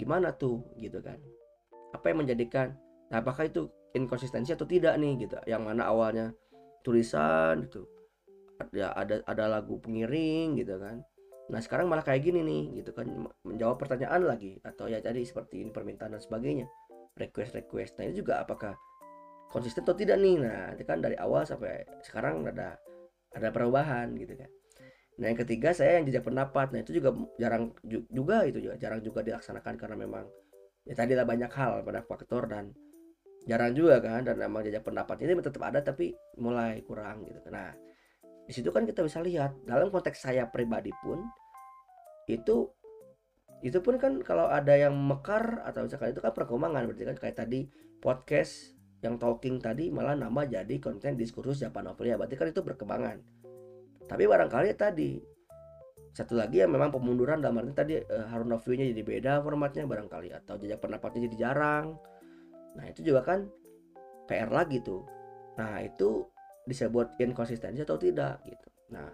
gimana 0.00 0.32
tuh 0.32 0.64
gitu 0.80 1.04
kan? 1.04 1.20
Apa 1.92 2.10
yang 2.10 2.24
menjadikan 2.24 2.72
nah 3.12 3.20
apakah 3.20 3.44
itu 3.44 3.68
inkonsistensi 3.92 4.56
atau 4.56 4.64
tidak 4.64 4.96
nih 4.96 5.28
gitu? 5.28 5.36
Yang 5.44 5.62
mana 5.68 5.92
awalnya 5.92 6.32
tulisan 6.80 7.68
gitu. 7.68 7.84
Ada 8.56 8.96
ada 8.96 9.14
ada 9.28 9.44
lagu 9.60 9.76
pengiring 9.76 10.56
gitu 10.56 10.80
kan? 10.80 11.04
Nah 11.52 11.60
sekarang 11.60 11.92
malah 11.92 12.00
kayak 12.00 12.24
gini 12.24 12.40
nih 12.40 12.80
gitu 12.80 12.96
kan? 12.96 13.04
Menjawab 13.44 13.76
pertanyaan 13.76 14.24
lagi. 14.24 14.56
Atau 14.64 14.88
ya 14.88 15.04
tadi 15.04 15.28
seperti 15.28 15.60
ini 15.60 15.70
permintaan 15.70 16.16
dan 16.16 16.22
sebagainya. 16.24 16.64
Request 17.20 17.52
request 17.60 17.92
nah 18.00 18.08
itu 18.08 18.24
juga 18.24 18.40
apakah 18.40 18.72
konsisten 19.52 19.84
atau 19.84 19.92
tidak 19.92 20.16
nih? 20.16 20.40
Nah 20.40 20.72
itu 20.72 20.84
kan 20.88 21.04
dari 21.04 21.12
awal 21.20 21.44
sampai 21.44 21.84
sekarang 22.00 22.48
ada 22.48 22.80
ada 23.36 23.48
perubahan 23.52 24.12
gitu 24.16 24.36
kan 24.36 24.48
nah 25.22 25.30
yang 25.30 25.38
ketiga 25.38 25.70
saya 25.70 26.02
yang 26.02 26.04
jejak 26.10 26.26
pendapat. 26.26 26.74
Nah 26.74 26.82
itu 26.82 26.98
juga 26.98 27.14
jarang 27.38 27.70
juga 27.86 28.42
itu 28.42 28.58
juga 28.58 28.74
jarang 28.74 28.98
juga 28.98 29.22
dilaksanakan 29.22 29.78
karena 29.78 29.94
memang 29.94 30.26
ya 30.82 30.98
tadi 30.98 31.14
lah 31.14 31.22
banyak 31.22 31.46
hal 31.54 31.86
pada 31.86 32.02
faktor 32.02 32.50
dan 32.50 32.74
jarang 33.46 33.70
juga 33.70 34.02
kan 34.02 34.26
dan 34.26 34.34
memang 34.34 34.66
jejak 34.66 34.82
pendapat 34.82 35.22
ini 35.22 35.38
tetap 35.38 35.62
ada 35.62 35.78
tapi 35.78 36.10
mulai 36.42 36.82
kurang 36.82 37.22
gitu. 37.22 37.38
Nah 37.54 37.70
di 38.42 38.50
situ 38.50 38.74
kan 38.74 38.82
kita 38.82 39.06
bisa 39.06 39.22
lihat 39.22 39.54
dalam 39.62 39.94
konteks 39.94 40.26
saya 40.26 40.50
pribadi 40.50 40.90
pun 40.98 41.22
itu 42.26 42.66
itu 43.62 43.78
pun 43.78 43.94
kan 43.94 44.18
kalau 44.26 44.50
ada 44.50 44.74
yang 44.74 44.98
mekar 44.98 45.62
atau 45.62 45.86
misalkan 45.86 46.10
itu 46.10 46.18
kan 46.18 46.34
perkembangan 46.34 46.82
berarti 46.90 47.06
kan 47.06 47.16
kayak 47.22 47.36
tadi 47.38 47.70
podcast 48.02 48.74
yang 49.02 49.18
talking 49.22 49.62
tadi 49.62 49.90
malah 49.94 50.18
nama 50.18 50.42
jadi 50.42 50.82
konten 50.82 51.14
diskursus 51.14 51.62
Japan 51.62 51.94
ya 52.02 52.18
berarti 52.18 52.34
kan 52.34 52.50
itu 52.50 52.62
perkembangan 52.62 53.22
tapi 54.12 54.28
barangkali 54.28 54.68
tadi 54.76 55.16
satu 56.12 56.36
lagi 56.36 56.60
yang 56.60 56.68
memang 56.68 56.92
pemunduran 56.92 57.40
dalam 57.40 57.64
arti 57.64 57.72
tadi 57.72 57.94
uh, 57.96 58.28
Harun 58.28 58.52
nya 58.52 58.84
jadi 58.92 59.00
beda 59.00 59.32
formatnya 59.40 59.88
barangkali 59.88 60.28
atau 60.36 60.60
jejak 60.60 60.84
pendapatnya 60.84 61.24
jadi 61.32 61.48
jarang 61.48 61.96
Nah 62.76 62.84
itu 62.88 63.00
juga 63.04 63.20
kan 63.24 63.48
PR 64.28 64.48
lagi 64.48 64.80
tuh. 64.80 65.04
Nah 65.60 65.82
itu 65.84 66.24
disebut 66.64 67.18
inkonsistensi 67.18 67.82
atau 67.82 67.98
tidak 67.98 68.40
gitu. 68.46 68.68
Nah 68.94 69.10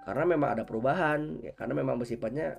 karena 0.00 0.24
memang 0.24 0.56
ada 0.56 0.64
perubahan 0.64 1.38
ya 1.44 1.52
karena 1.52 1.76
memang 1.76 2.00
bersifatnya 2.00 2.56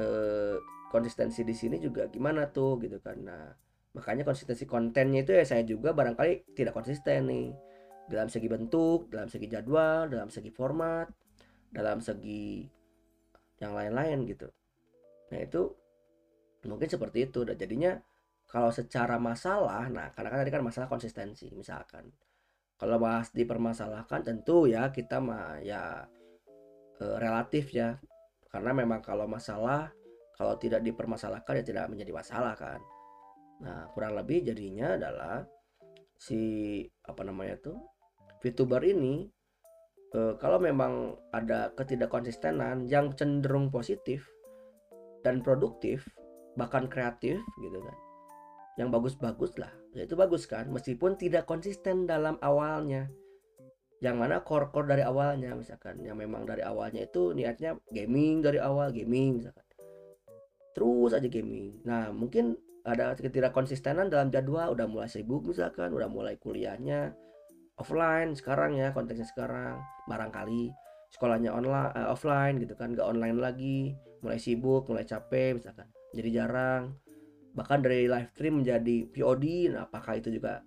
eh, 0.00 0.56
konsistensi 0.88 1.44
di 1.44 1.52
sini 1.52 1.76
juga 1.78 2.08
gimana 2.10 2.48
tuh 2.50 2.80
gitu 2.82 2.98
kan. 2.98 3.20
Nah 3.22 3.52
makanya 3.92 4.24
konsistensi 4.24 4.64
kontennya 4.64 5.20
itu 5.22 5.36
ya 5.36 5.44
saya 5.44 5.62
juga 5.68 5.92
barangkali 5.92 6.56
tidak 6.56 6.72
konsisten 6.72 7.28
nih 7.28 7.52
dalam 8.10 8.28
segi 8.30 8.48
bentuk, 8.50 9.10
dalam 9.12 9.28
segi 9.30 9.46
jadwal, 9.46 10.10
dalam 10.10 10.28
segi 10.32 10.50
format, 10.50 11.06
dalam 11.72 12.02
segi 12.02 12.66
yang 13.62 13.72
lain-lain 13.72 14.26
gitu. 14.26 14.48
Nah 15.30 15.40
itu 15.40 15.62
mungkin 16.66 16.88
seperti 16.90 17.30
itu. 17.30 17.46
Dan 17.46 17.56
jadinya 17.56 17.92
kalau 18.50 18.68
secara 18.68 19.16
masalah 19.16 19.88
nah 19.88 20.10
karena 20.12 20.28
kan 20.28 20.38
tadi 20.44 20.52
kan 20.52 20.62
masalah 20.62 20.88
konsistensi 20.90 21.48
misalkan. 21.54 22.10
Kalau 22.76 22.98
bahas 22.98 23.30
dipermasalahkan 23.30 24.26
tentu 24.26 24.66
ya 24.66 24.90
kita 24.90 25.22
mah 25.22 25.62
ya 25.62 26.02
e, 26.98 27.04
relatif 27.22 27.70
ya. 27.70 27.94
Karena 28.50 28.74
memang 28.74 29.00
kalau 29.00 29.24
masalah 29.30 29.94
kalau 30.34 30.58
tidak 30.58 30.82
dipermasalahkan 30.82 31.62
ya 31.62 31.64
tidak 31.64 31.86
menjadi 31.86 32.12
masalah 32.12 32.58
kan. 32.58 32.82
Nah 33.62 33.86
kurang 33.94 34.18
lebih 34.18 34.42
jadinya 34.42 34.98
adalah 34.98 35.46
si 36.18 36.82
apa 37.06 37.22
namanya 37.22 37.58
tuh 37.58 37.91
VTuber 38.42 38.82
ini 38.82 39.30
e, 40.10 40.34
kalau 40.42 40.58
memang 40.58 41.14
ada 41.30 41.70
ketidakkonsistenan 41.78 42.90
yang 42.90 43.14
cenderung 43.14 43.70
positif 43.70 44.26
dan 45.22 45.40
produktif 45.40 46.02
bahkan 46.58 46.90
kreatif 46.90 47.38
gitu 47.62 47.78
kan 47.80 47.96
yang 48.80 48.88
bagus-bagus 48.88 49.56
lah. 49.60 49.72
Ya 49.92 50.08
itu 50.08 50.16
bagus 50.16 50.48
kan 50.48 50.68
meskipun 50.72 51.20
tidak 51.20 51.44
konsisten 51.44 52.08
dalam 52.08 52.40
awalnya. 52.40 53.12
Yang 54.02 54.16
mana 54.18 54.36
core-core 54.42 54.88
dari 54.88 55.04
awalnya 55.04 55.54
misalkan. 55.54 56.00
Yang 56.02 56.26
memang 56.26 56.42
dari 56.48 56.64
awalnya 56.64 57.04
itu 57.06 57.36
niatnya 57.36 57.78
gaming 57.92 58.40
dari 58.42 58.58
awal 58.58 58.90
gaming 58.90 59.38
misalkan. 59.38 59.62
Terus 60.72 61.12
aja 61.12 61.28
gaming. 61.28 61.84
Nah 61.84 62.10
mungkin 62.10 62.56
ada 62.82 63.14
ketidak 63.14 63.54
konsistenan 63.54 64.10
dalam 64.10 64.32
jadwal 64.32 64.74
udah 64.74 64.90
mulai 64.90 65.06
sibuk 65.06 65.46
misalkan 65.46 65.94
udah 65.94 66.10
mulai 66.10 66.34
kuliahnya 66.34 67.14
offline 67.78 68.36
sekarang 68.36 68.76
ya 68.76 68.92
konteksnya 68.92 69.28
sekarang. 69.28 69.80
Barangkali 70.08 70.72
sekolahnya 71.12 71.52
online 71.52 71.92
uh, 71.92 72.08
offline 72.12 72.56
gitu 72.60 72.74
kan 72.76 72.92
gak 72.96 73.06
online 73.06 73.38
lagi. 73.38 73.92
Mulai 74.24 74.38
sibuk 74.38 74.88
mulai 74.88 75.06
capek 75.06 75.60
misalkan. 75.60 75.88
Jadi 76.12 76.28
jarang. 76.32 76.96
Bahkan 77.52 77.78
dari 77.84 78.08
live 78.08 78.30
stream 78.32 78.64
menjadi 78.64 79.08
VOD 79.12 79.76
nah 79.76 79.88
apakah 79.88 80.16
itu 80.16 80.32
juga 80.32 80.64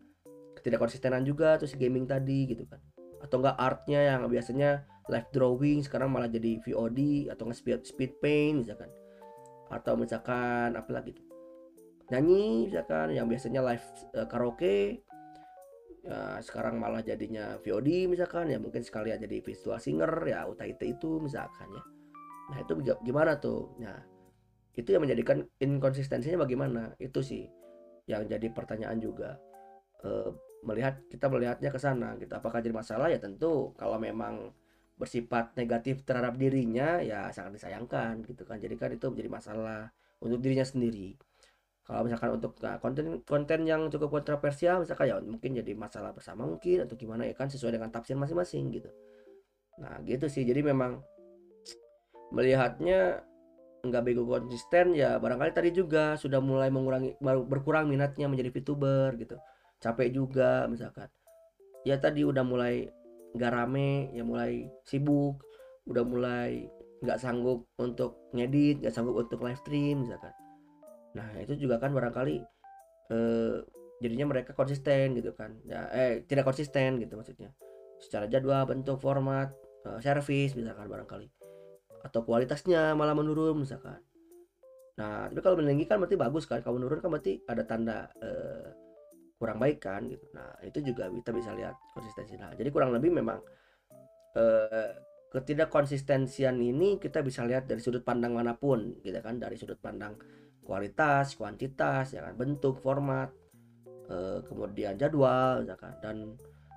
tidak 0.62 0.82
konsistenan 0.82 1.22
juga 1.22 1.62
terus 1.62 1.78
gaming 1.78 2.10
tadi 2.10 2.50
gitu 2.50 2.66
kan. 2.66 2.82
Atau 3.22 3.42
enggak 3.42 3.58
artnya 3.58 4.02
yang 4.16 4.26
biasanya 4.30 4.86
live 5.10 5.30
drawing 5.34 5.86
sekarang 5.86 6.10
malah 6.10 6.30
jadi 6.30 6.58
VOD 6.62 7.30
atau 7.30 7.50
nggak 7.50 7.58
speed 7.58 7.82
speed 7.86 8.12
paint 8.22 8.66
misalkan. 8.66 8.90
Atau 9.70 9.98
misalkan 9.98 10.78
apa 10.78 10.90
lagi 10.94 11.18
nyanyi 12.14 12.70
misalkan 12.70 13.18
yang 13.18 13.26
biasanya 13.26 13.66
live 13.66 13.86
uh, 14.14 14.28
karaoke 14.30 15.02
ya 16.06 16.38
sekarang 16.38 16.78
malah 16.78 17.02
jadinya 17.02 17.58
VOD 17.66 18.06
misalkan 18.06 18.54
ya 18.54 18.62
mungkin 18.62 18.86
sekali 18.86 19.10
aja 19.10 19.26
jadi 19.26 19.42
visual 19.42 19.82
singer 19.82 20.14
ya 20.30 20.46
UTIT 20.46 20.82
itu 20.86 21.18
misalkan 21.18 21.66
ya. 21.74 21.84
Nah 22.54 22.58
itu 22.62 22.74
gimana 23.02 23.42
tuh? 23.42 23.74
Nah 23.82 23.98
itu 24.78 24.86
yang 24.94 25.02
menjadikan 25.02 25.42
inkonsistensinya 25.58 26.46
bagaimana? 26.46 26.94
Itu 27.02 27.26
sih 27.26 27.50
yang 28.06 28.30
jadi 28.30 28.54
pertanyaan 28.54 29.02
juga. 29.02 29.42
E, 30.06 30.30
melihat 30.62 31.02
kita 31.10 31.26
melihatnya 31.26 31.74
ke 31.74 31.80
sana 31.82 32.14
gitu. 32.22 32.38
Apakah 32.38 32.62
jadi 32.62 32.76
masalah? 32.76 33.10
Ya 33.10 33.18
tentu. 33.18 33.74
Kalau 33.74 33.98
memang 33.98 34.54
bersifat 34.96 35.58
negatif 35.58 36.06
terhadap 36.08 36.38
dirinya 36.38 37.02
ya 37.02 37.34
sangat 37.34 37.58
disayangkan 37.58 38.22
gitu 38.30 38.46
kan. 38.46 38.62
Jadi 38.62 38.76
kan 38.78 38.94
itu 38.94 39.10
menjadi 39.10 39.30
masalah 39.34 39.90
untuk 40.22 40.38
dirinya 40.38 40.64
sendiri 40.64 41.18
kalau 41.86 42.02
misalkan 42.02 42.34
untuk 42.34 42.58
nah, 42.66 42.82
konten 42.82 43.22
konten 43.22 43.62
yang 43.70 43.94
cukup 43.94 44.18
kontroversial 44.18 44.82
misalkan 44.82 45.06
ya 45.06 45.22
mungkin 45.22 45.54
jadi 45.54 45.78
masalah 45.78 46.18
bersama 46.18 46.42
mungkin 46.50 46.82
atau 46.82 46.98
gimana 46.98 47.30
ya 47.30 47.38
kan 47.38 47.46
sesuai 47.46 47.78
dengan 47.78 47.94
tafsir 47.94 48.18
masing-masing 48.18 48.74
gitu. 48.74 48.90
Nah 49.78 50.02
gitu 50.02 50.26
sih. 50.26 50.42
Jadi 50.42 50.66
memang 50.66 51.06
melihatnya 52.34 53.22
nggak 53.86 54.02
bego 54.02 54.26
konsisten 54.26 54.98
ya 54.98 55.22
barangkali 55.22 55.54
tadi 55.54 55.70
juga 55.70 56.18
sudah 56.18 56.42
mulai 56.42 56.74
mengurangi 56.74 57.22
berkurang 57.22 57.86
minatnya 57.86 58.26
menjadi 58.26 58.50
VTuber 58.50 59.14
gitu. 59.22 59.38
Capek 59.78 60.10
juga 60.10 60.66
misalkan. 60.66 61.06
Ya 61.86 62.02
tadi 62.02 62.26
udah 62.26 62.42
mulai 62.42 62.90
nggak 63.38 63.52
rame 63.54 64.10
ya 64.16 64.26
mulai 64.26 64.66
sibuk 64.88 65.38
udah 65.86 66.02
mulai 66.02 66.66
nggak 67.04 67.20
sanggup 67.22 67.68
untuk 67.78 68.32
ngedit 68.34 68.82
nggak 68.82 68.96
sanggup 68.96 69.22
untuk 69.22 69.44
live 69.44 69.60
stream 69.62 70.08
misalkan 70.08 70.34
nah 71.16 71.32
itu 71.40 71.56
juga 71.56 71.80
kan 71.80 71.96
barangkali 71.96 72.36
eh, 73.12 73.58
jadinya 74.04 74.26
mereka 74.36 74.52
konsisten 74.52 75.16
gitu 75.16 75.32
kan. 75.36 75.56
Ya 75.68 75.88
eh 75.92 76.24
tidak 76.28 76.48
konsisten 76.48 77.00
gitu 77.00 77.16
maksudnya. 77.16 77.52
Secara 78.02 78.28
jadwal 78.28 78.68
bentuk 78.68 79.00
format 79.00 79.54
eh, 79.88 80.00
service 80.04 80.56
misalkan 80.58 80.88
barangkali. 80.92 81.28
Atau 82.06 82.22
kualitasnya 82.28 82.94
malah 82.94 83.16
menurun 83.16 83.64
misalkan. 83.64 84.00
Nah 85.00 85.28
tapi 85.32 85.42
kalau 85.44 85.60
meninggi 85.60 85.88
kan 85.88 86.00
berarti 86.02 86.18
bagus 86.20 86.44
kan. 86.50 86.60
Kalau 86.62 86.78
menurun 86.80 87.00
kan 87.00 87.10
berarti 87.12 87.40
ada 87.48 87.64
tanda 87.64 88.12
eh, 88.20 88.70
kurang 89.40 89.60
baik 89.60 89.80
kan 89.84 90.08
gitu. 90.12 90.26
Nah 90.36 90.60
itu 90.64 90.80
juga 90.84 91.08
kita 91.12 91.32
bisa 91.32 91.52
lihat 91.56 91.76
konsistensi. 91.96 92.36
Nah 92.36 92.52
jadi 92.56 92.70
kurang 92.72 92.92
lebih 92.92 93.16
memang 93.16 93.40
eh, 94.36 94.92
ketidak 95.32 95.68
konsistensian 95.68 96.56
ini 96.64 96.96
kita 96.96 97.20
bisa 97.20 97.44
lihat 97.44 97.68
dari 97.68 97.84
sudut 97.84 98.04
pandang 98.04 98.36
mana 98.36 98.56
pun 98.56 99.00
gitu 99.04 99.20
kan. 99.24 99.40
Dari 99.40 99.56
sudut 99.56 99.80
pandang 99.80 100.16
kualitas 100.66 101.38
kuantitas 101.38 102.18
ya 102.18 102.26
kan 102.26 102.34
bentuk 102.34 102.82
format 102.82 103.30
eh, 104.10 104.42
kemudian 104.50 104.98
jadwal 104.98 105.62
misalkan 105.62 105.94
dan 106.02 106.18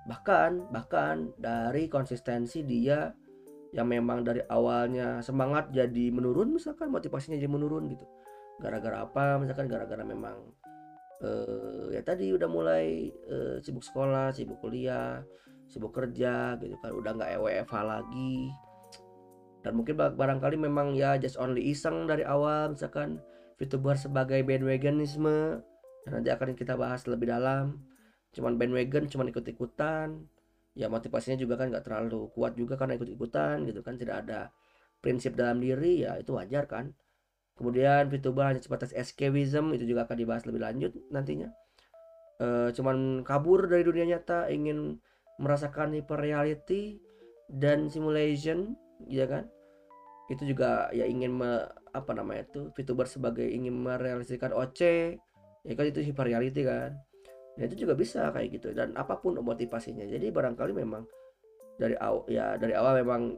bahkan 0.05 0.63
bahkan 0.69 1.33
dari 1.37 1.89
konsistensi 1.89 2.63
dia 2.63 3.11
yang 3.69 3.85
memang 3.85 4.25
dari 4.25 4.41
awalnya 4.49 5.21
semangat 5.21 5.69
jadi 5.69 6.09
menurun 6.09 6.57
misalkan 6.57 6.89
motivasinya 6.89 7.37
jadi 7.37 7.51
menurun 7.51 7.85
gitu. 7.93 8.05
Gara-gara 8.57 9.05
apa? 9.05 9.37
Misalkan 9.37 9.69
gara-gara 9.69 10.01
memang 10.01 10.41
uh, 11.21 11.93
ya 11.93 12.01
tadi 12.01 12.33
udah 12.33 12.49
mulai 12.49 13.13
uh, 13.29 13.61
sibuk 13.61 13.85
sekolah 13.85 14.33
sibuk 14.33 14.57
kuliah 14.59 15.21
sibuk 15.69 15.93
kerja 15.93 16.57
gitu 16.57 16.73
kan 16.81 16.91
udah 16.97 17.11
nggak 17.13 17.29
EWFH 17.37 17.73
lagi. 17.85 18.49
Dan 19.61 19.75
mungkin 19.75 19.99
barangkali 19.99 20.55
memang 20.57 20.97
ya 20.97 21.19
just 21.21 21.37
only 21.37 21.69
iseng 21.69 22.09
dari 22.09 22.25
awal 22.25 22.73
misalkan 22.73 23.21
VTuber 23.59 23.99
sebagai 23.99 24.39
bandwagonisme 24.47 25.59
dan 26.07 26.11
nanti 26.15 26.31
akan 26.31 26.55
kita 26.55 26.79
bahas 26.79 27.03
lebih 27.05 27.27
dalam. 27.27 27.83
Cuman 28.31 28.55
bandwagon 28.55 29.11
cuman 29.11 29.27
ikut-ikutan. 29.35 30.23
Ya 30.77 30.87
motivasinya 30.87 31.35
juga 31.35 31.59
kan 31.59 31.75
nggak 31.75 31.83
terlalu 31.83 32.31
kuat 32.31 32.55
juga 32.55 32.79
karena 32.79 32.95
ikut-ikutan 32.95 33.67
gitu 33.67 33.83
kan. 33.83 33.99
Tidak 33.99 34.15
ada 34.15 34.49
prinsip 35.03 35.35
dalam 35.35 35.59
diri 35.59 36.07
ya 36.07 36.15
itu 36.15 36.31
wajar 36.31 36.65
kan. 36.71 36.95
Kemudian 37.59 38.07
VTuber 38.07 38.55
hanya 38.55 38.63
sebatas 38.63 38.95
escapism 38.95 39.75
itu 39.75 39.83
juga 39.83 40.07
akan 40.07 40.15
dibahas 40.15 40.47
lebih 40.47 40.63
lanjut 40.63 40.91
nantinya. 41.11 41.51
E, 42.39 42.71
cuman 42.71 43.27
kabur 43.27 43.67
dari 43.67 43.83
dunia 43.83 44.15
nyata 44.15 44.47
ingin 44.47 45.03
merasakan 45.43 45.91
hyper 45.91 46.23
reality 46.23 47.03
dan 47.51 47.91
simulation 47.91 48.79
ya 49.11 49.27
kan. 49.27 49.51
Itu 50.31 50.47
juga 50.47 50.87
ya 50.95 51.03
ingin 51.03 51.35
me, 51.35 51.67
apa 51.93 52.11
namanya 52.13 52.47
itu 52.49 52.69
VTuber 52.75 53.07
sebagai 53.09 53.45
ingin 53.45 53.73
merealisasikan 53.73 54.53
OC 54.53 54.79
ya 55.67 55.73
kan 55.75 55.85
itu 55.87 55.99
hyper 56.05 56.25
reality 56.29 56.63
kan. 56.63 56.95
Ya 57.59 57.67
itu 57.67 57.83
juga 57.85 57.93
bisa 57.97 58.31
kayak 58.31 58.49
gitu 58.55 58.71
dan 58.71 58.95
apa 58.95 59.19
pun 59.19 59.35
motivasinya. 59.39 60.07
Jadi 60.07 60.31
barangkali 60.31 60.71
memang 60.71 61.03
dari 61.79 61.95
awal 61.99 62.23
ya 62.31 62.55
dari 62.55 62.75
awal 62.75 62.99
memang 62.99 63.35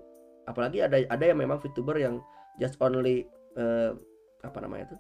apalagi 0.50 0.82
ada 0.86 1.02
ada 1.10 1.24
yang 1.24 1.40
memang 1.42 1.62
VTuber 1.62 1.98
yang 2.02 2.22
just 2.58 2.78
only 2.82 3.26
uh, 3.58 3.94
apa 4.42 4.58
namanya 4.62 4.94
itu 4.94 4.98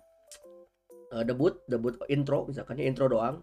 uh, 1.17 1.23
debut 1.25 1.57
debut 1.65 1.97
intro 2.09 2.45
misalkan 2.45 2.77
intro 2.77 3.09
doang 3.09 3.41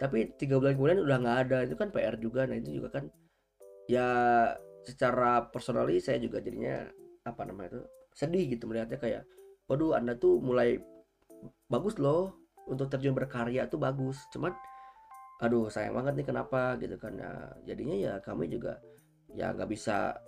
tapi 0.00 0.32
tiga 0.40 0.56
bulan 0.56 0.76
kemudian 0.76 1.00
udah 1.04 1.16
nggak 1.20 1.38
ada 1.48 1.58
itu 1.68 1.76
kan 1.76 1.92
PR 1.92 2.16
juga. 2.16 2.48
Nah 2.48 2.56
itu 2.56 2.80
juga 2.80 2.88
kan 3.00 3.04
ya 3.84 4.08
secara 4.80 5.44
personally 5.52 6.00
saya 6.00 6.16
juga 6.16 6.40
jadinya 6.40 6.88
apa 7.28 7.44
namanya 7.44 7.76
itu 7.76 7.80
sedih 8.16 8.44
gitu 8.56 8.64
melihatnya 8.64 8.96
kayak 8.96 9.22
waduh 9.70 9.94
anda 9.94 10.18
tuh 10.18 10.42
mulai 10.42 10.82
bagus 11.70 11.94
loh 12.02 12.34
untuk 12.66 12.90
terjun 12.90 13.14
berkarya 13.14 13.70
tuh 13.70 13.78
bagus. 13.78 14.18
Cuman 14.34 14.50
aduh 15.38 15.70
sayang 15.70 15.94
banget 15.94 16.18
nih 16.18 16.26
kenapa? 16.26 16.74
Gitu 16.82 16.98
kan. 16.98 17.14
Ya 17.14 17.32
jadinya 17.70 17.94
ya 17.94 18.12
kami 18.18 18.50
juga 18.50 18.82
ya 19.30 19.54
nggak 19.54 19.70
bisa 19.70 20.18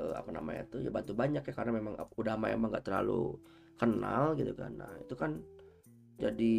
uh, 0.00 0.14
apa 0.16 0.32
namanya 0.32 0.64
tuh 0.72 0.80
ya 0.80 0.88
bantu 0.88 1.12
banyak 1.12 1.44
ya 1.44 1.52
karena 1.52 1.72
memang 1.76 2.00
udah 2.16 2.34
emang 2.48 2.72
nggak 2.72 2.88
terlalu 2.88 3.36
kenal 3.76 4.32
gitu 4.40 4.56
kan. 4.56 4.72
Nah 4.80 4.92
itu 5.04 5.12
kan 5.12 5.36
jadi 6.18 6.56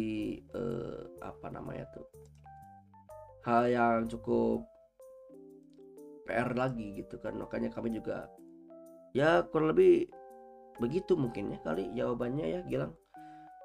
uh, 0.54 1.02
apa 1.20 1.50
namanya 1.50 1.84
tuh 1.92 2.06
hal 3.44 3.68
yang 3.68 4.06
cukup 4.06 4.62
PR 6.30 6.54
lagi 6.54 7.02
gitu 7.02 7.18
kan. 7.18 7.34
Makanya 7.34 7.74
kami 7.74 7.90
juga 7.90 8.30
ya 9.10 9.42
kurang 9.50 9.74
lebih 9.74 10.19
begitu 10.80 11.12
mungkin 11.14 11.52
ya 11.54 11.58
kali 11.60 11.92
jawabannya 11.92 12.46
ya 12.48 12.60
Gilang. 12.64 12.96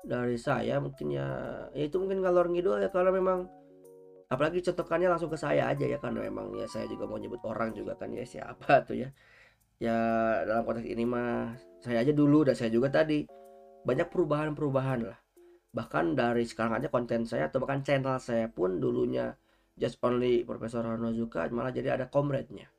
Dari 0.05 0.38
saya 0.38 0.77
mungkin 0.77 1.10
ya, 1.10 1.25
ya 1.74 1.84
itu 1.89 1.98
mungkin 1.98 2.22
ngalor 2.22 2.53
ngidul 2.53 2.77
ya 2.77 2.93
kalau 2.93 3.10
memang 3.10 3.50
apalagi 4.29 4.62
contohkannya 4.62 5.10
langsung 5.10 5.31
ke 5.34 5.38
saya 5.39 5.72
aja 5.72 5.86
ya 5.88 5.98
karena 5.98 6.29
memang 6.29 6.53
ya 6.60 6.69
saya 6.69 6.86
juga 6.86 7.10
mau 7.10 7.17
nyebut 7.17 7.41
orang 7.48 7.74
juga 7.74 7.98
kan 7.98 8.13
ya 8.13 8.22
siapa 8.27 8.69
tuh 8.88 9.01
ya. 9.01 9.10
Ya 9.81 9.98
dalam 10.45 10.63
konteks 10.67 10.88
ini 10.88 11.03
mah 11.07 11.57
saya 11.81 12.05
aja 12.05 12.13
dulu 12.13 12.45
dan 12.45 12.53
saya 12.53 12.69
juga 12.69 12.91
tadi. 12.93 13.25
Banyak 13.86 14.10
perubahan-perubahan 14.10 15.00
lah. 15.05 15.17
Bahkan 15.74 16.17
dari 16.17 16.43
sekarang 16.45 16.81
aja 16.81 16.89
konten 16.89 17.25
saya 17.25 17.50
atau 17.50 17.62
bahkan 17.62 17.81
channel 17.86 18.17
saya 18.17 18.50
pun 18.50 18.81
dulunya 18.81 19.33
just 19.75 20.00
only 20.01 20.42
Profesor 20.48 20.81
Hanozuka 20.87 21.46
malah 21.51 21.72
jadi 21.75 22.00
ada 22.00 22.07
comrade-nya 22.07 22.72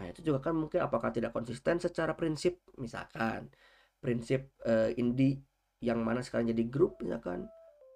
nah 0.00 0.08
itu 0.08 0.24
juga 0.24 0.48
kan 0.48 0.56
mungkin 0.56 0.80
apakah 0.80 1.12
tidak 1.12 1.36
konsisten 1.36 1.76
secara 1.76 2.16
prinsip? 2.16 2.64
Misalkan 2.80 3.52
prinsip 4.00 4.56
uh, 4.64 4.88
indie 4.96 5.44
yang 5.84 6.00
mana 6.00 6.24
sekarang 6.24 6.48
jadi 6.48 6.64
grup 6.72 6.96
misalkan 7.04 7.44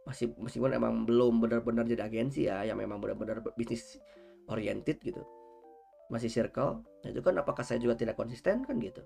masih 0.05 0.37
meskipun 0.37 0.77
emang 0.77 1.09
belum 1.09 1.41
benar-benar 1.41 1.89
jadi 1.89 2.05
agensi 2.05 2.45
ya 2.45 2.61
yang 2.69 2.77
memang 2.77 3.01
benar-benar 3.01 3.41
bisnis 3.57 3.97
oriented 4.53 5.01
gitu 5.01 5.25
masih 6.13 6.29
circle 6.29 6.85
nah 7.01 7.09
itu 7.09 7.25
kan 7.25 7.33
apakah 7.41 7.65
saya 7.65 7.81
juga 7.81 7.97
tidak 7.97 8.17
konsisten? 8.21 8.65
Kan 8.69 8.81
gitu. 8.81 9.01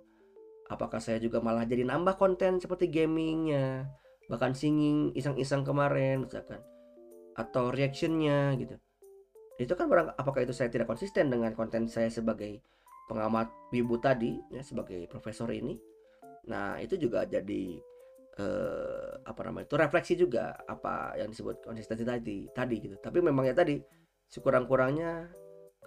Apakah 0.69 0.99
saya 0.99 1.23
juga 1.23 1.39
malah 1.39 1.65
jadi 1.65 1.87
nambah 1.87 2.19
konten 2.19 2.59
seperti 2.59 2.91
gamingnya 2.91 3.87
bahkan 4.29 4.53
singing 4.53 5.17
iseng-iseng 5.17 5.65
kemarin 5.65 6.29
misalkan 6.29 6.61
atau 7.39 7.71
reactionnya 7.73 8.53
gitu. 8.61 8.77
Itu 9.59 9.73
kan 9.75 9.89
barang 9.89 10.15
apakah 10.21 10.45
itu 10.45 10.53
saya 10.53 10.69
tidak 10.69 10.87
konsisten 10.91 11.33
dengan 11.33 11.55
konten 11.57 11.89
saya 11.89 12.13
sebagai 12.13 12.61
pengamat 13.09 13.49
wibu 13.73 13.97
tadi 13.99 14.37
ya 14.53 14.61
sebagai 14.61 15.09
profesor 15.09 15.49
ini. 15.51 15.75
Nah 16.47 16.77
itu 16.79 17.01
juga 17.01 17.25
jadi 17.25 17.81
eh, 18.39 19.13
apa 19.25 19.41
namanya 19.49 19.67
itu 19.67 19.77
refleksi 19.81 20.15
juga 20.15 20.55
apa 20.69 21.17
yang 21.17 21.33
disebut 21.33 21.65
konsistensi 21.65 22.05
tadi 22.05 22.47
tadi 22.53 22.77
gitu. 22.79 22.97
Tapi 23.01 23.19
memang 23.25 23.49
ya 23.49 23.57
tadi 23.57 23.81
sekurang-kurangnya 24.29 25.33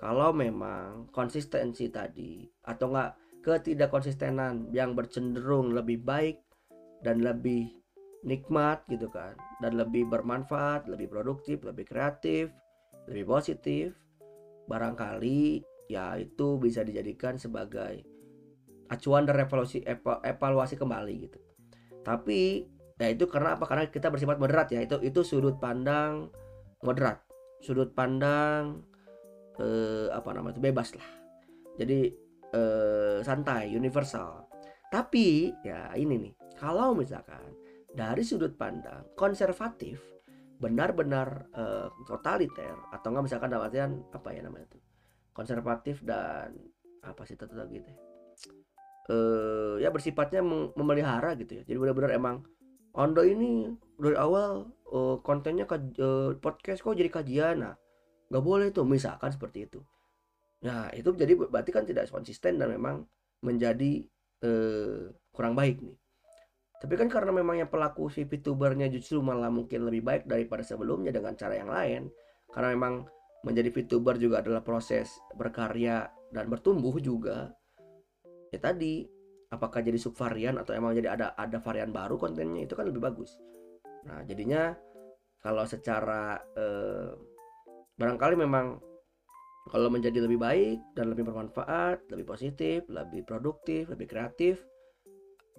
kalau 0.01 0.33
memang 0.33 1.13
konsistensi 1.13 1.93
tadi 1.93 2.41
atau 2.65 2.89
enggak 2.89 3.13
ketidakkonsistenan 3.45 4.73
yang 4.73 4.97
bercenderung 4.97 5.73
lebih 5.73 6.01
baik 6.01 6.41
dan 7.05 7.21
lebih 7.21 7.69
nikmat 8.21 8.85
gitu 8.85 9.09
kan 9.09 9.33
dan 9.65 9.77
lebih 9.77 10.05
bermanfaat 10.05 10.85
lebih 10.85 11.09
produktif 11.09 11.65
lebih 11.65 11.89
kreatif 11.89 12.53
lebih 13.09 13.25
positif 13.25 13.97
barangkali 14.69 15.65
ya 15.89 16.17
itu 16.19 16.57
bisa 16.61 16.85
dijadikan 16.85 17.39
sebagai 17.39 18.05
acuan 18.91 19.23
dan 19.23 19.39
evaluasi 19.39 19.87
evaluasi 20.27 20.75
kembali 20.75 21.13
gitu. 21.31 21.39
Tapi 22.03 22.67
ya 22.99 23.07
itu 23.07 23.25
karena 23.31 23.55
apa? 23.55 23.63
Karena 23.65 23.87
kita 23.87 24.11
bersifat 24.11 24.37
moderat 24.37 24.67
ya. 24.75 24.83
Itu 24.83 24.99
itu 24.99 25.23
sudut 25.23 25.57
pandang 25.57 26.27
moderat. 26.83 27.23
Sudut 27.63 27.95
pandang 27.95 28.83
eh, 29.57 30.11
apa 30.11 30.29
namanya 30.35 30.59
itu? 30.59 30.61
Bebas 30.61 30.91
lah. 30.99 31.09
Jadi 31.79 32.11
eh, 32.51 33.17
santai 33.23 33.71
universal. 33.71 34.45
Tapi 34.91 35.55
ya 35.63 35.95
ini 35.95 36.27
nih. 36.27 36.33
Kalau 36.59 36.93
misalkan 36.93 37.55
dari 37.95 38.21
sudut 38.27 38.53
pandang 38.59 39.07
konservatif 39.15 40.03
benar-benar 40.61 41.47
eh, 41.57 41.87
totaliter 42.05 42.75
atau 42.93 43.07
enggak 43.09 43.25
misalkan 43.25 43.49
dalam 43.49 43.65
artian 43.65 43.91
apa 44.13 44.29
ya 44.29 44.45
namanya 44.45 44.69
itu 44.69 44.90
konservatif 45.41 46.05
dan 46.05 46.53
apa 47.01 47.25
sih 47.25 47.33
tetap 47.33 47.65
gitu 47.73 47.89
uh, 49.09 49.75
ya 49.81 49.89
bersifatnya 49.89 50.43
memelihara 50.75 51.33
gitu 51.39 51.61
ya. 51.61 51.63
Jadi 51.65 51.77
benar-benar 51.79 52.11
emang 52.13 52.35
Anda 52.91 53.23
ini 53.23 53.71
dari 53.95 54.17
awal 54.19 54.67
uh, 54.91 55.17
kontennya 55.23 55.65
uh, 55.65 56.35
podcast 56.37 56.83
kok 56.83 56.93
jadi 56.93 57.09
kajian. 57.09 57.63
Nah 57.63 57.73
nggak 58.31 58.43
boleh 58.43 58.67
tuh 58.71 58.87
misalkan 58.87 59.31
seperti 59.31 59.67
itu. 59.67 59.79
Nah 60.67 60.91
itu 60.93 61.11
jadi 61.15 61.33
berarti 61.35 61.71
kan 61.71 61.87
tidak 61.87 62.11
konsisten 62.11 62.59
dan 62.59 62.71
memang 62.71 63.07
menjadi 63.41 64.05
uh, 64.43 65.09
kurang 65.31 65.55
baik 65.55 65.81
nih. 65.81 65.97
Tapi 66.81 66.97
kan 66.97 67.07
karena 67.13 67.29
memang 67.29 67.61
yang 67.61 67.69
pelaku 67.69 68.09
si 68.09 68.25
VTubernya 68.25 68.89
justru 68.89 69.21
malah 69.21 69.53
mungkin 69.53 69.85
lebih 69.85 70.01
baik 70.01 70.23
daripada 70.25 70.65
sebelumnya 70.65 71.13
dengan 71.13 71.37
cara 71.37 71.53
yang 71.53 71.69
lain 71.69 72.09
karena 72.51 72.73
memang 72.73 73.05
menjadi 73.41 73.73
VTuber 73.73 74.21
juga 74.21 74.45
adalah 74.45 74.61
proses 74.61 75.17
berkarya 75.33 76.09
dan 76.29 76.45
bertumbuh 76.47 76.93
juga. 77.01 77.49
Ya 78.53 78.59
tadi 78.61 79.07
apakah 79.51 79.83
jadi 79.83 79.97
subvarian 79.99 80.61
atau 80.61 80.71
emang 80.71 80.95
jadi 80.95 81.11
ada 81.11 81.27
ada 81.35 81.57
varian 81.59 81.91
baru 81.91 82.15
kontennya 82.15 82.69
itu 82.69 82.73
kan 82.77 82.87
lebih 82.87 83.03
bagus. 83.03 83.35
Nah 84.07 84.23
jadinya 84.23 84.71
kalau 85.41 85.65
secara 85.65 86.37
eh, 86.55 87.11
barangkali 87.97 88.35
memang 88.39 88.77
kalau 89.69 89.93
menjadi 89.93 90.25
lebih 90.25 90.41
baik 90.41 90.79
dan 90.97 91.13
lebih 91.13 91.29
bermanfaat 91.29 92.09
lebih 92.09 92.25
positif 92.25 92.81
lebih 92.89 93.21
produktif 93.25 93.89
lebih 93.89 94.07
kreatif 94.09 94.61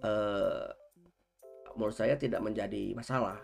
eh, 0.02 0.66
menurut 1.76 1.96
saya 1.96 2.14
tidak 2.18 2.40
menjadi 2.44 2.94
masalah 2.94 3.38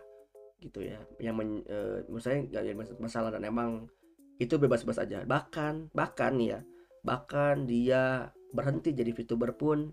gitu 0.59 0.83
ya. 0.83 0.99
Yang 1.23 1.35
men, 1.39 1.51
eh, 1.67 2.03
menurut 2.07 2.25
saya 2.25 2.37
nggak 2.43 2.63
jadi 2.65 2.77
masalah 2.99 3.31
dan 3.35 3.43
emang 3.47 3.87
itu 4.39 4.55
bebas-bebas 4.57 5.03
aja. 5.03 5.23
Bahkan 5.27 5.95
bahkan 5.95 6.39
ya 6.39 6.63
bahkan 7.03 7.67
dia 7.69 8.35
berhenti 8.51 8.91
jadi 8.95 9.15
VTuber 9.15 9.55
pun 9.55 9.93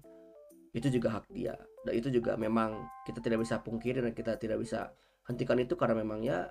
itu 0.73 0.87
juga 0.89 1.19
hak 1.19 1.29
dia. 1.33 1.57
Dan 1.85 1.93
itu 1.97 2.09
juga 2.09 2.37
memang 2.37 2.85
kita 3.05 3.21
tidak 3.21 3.45
bisa 3.45 3.61
pungkiri 3.61 4.01
dan 4.01 4.13
kita 4.13 4.37
tidak 4.37 4.61
bisa 4.61 4.93
hentikan 5.25 5.57
itu 5.61 5.73
karena 5.77 6.01
memang 6.01 6.21
ya 6.21 6.49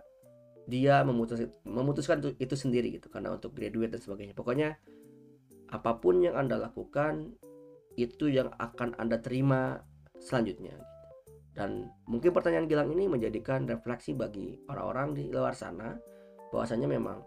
dia 0.65 1.05
memutus, 1.05 1.45
memutuskan 1.69 2.25
itu, 2.25 2.31
itu 2.41 2.55
sendiri 2.57 2.89
gitu 2.97 3.13
karena 3.13 3.37
untuk 3.37 3.53
graduate 3.55 3.99
dan 3.99 4.01
sebagainya. 4.01 4.35
Pokoknya 4.35 4.79
apa 5.71 5.99
pun 5.99 6.23
yang 6.23 6.39
anda 6.39 6.59
lakukan 6.59 7.35
itu 7.95 8.31
yang 8.31 8.51
akan 8.59 8.95
anda 8.99 9.23
terima 9.23 9.83
selanjutnya 10.19 10.75
dan 11.55 11.87
mungkin 12.11 12.35
pertanyaan 12.35 12.67
Gilang 12.67 12.91
ini 12.91 13.07
menjadikan 13.07 13.63
refleksi 13.71 14.13
bagi 14.13 14.59
orang-orang 14.67 15.15
di 15.15 15.25
luar 15.31 15.55
sana 15.55 15.95
bahwasanya 16.51 16.91
memang 16.91 17.23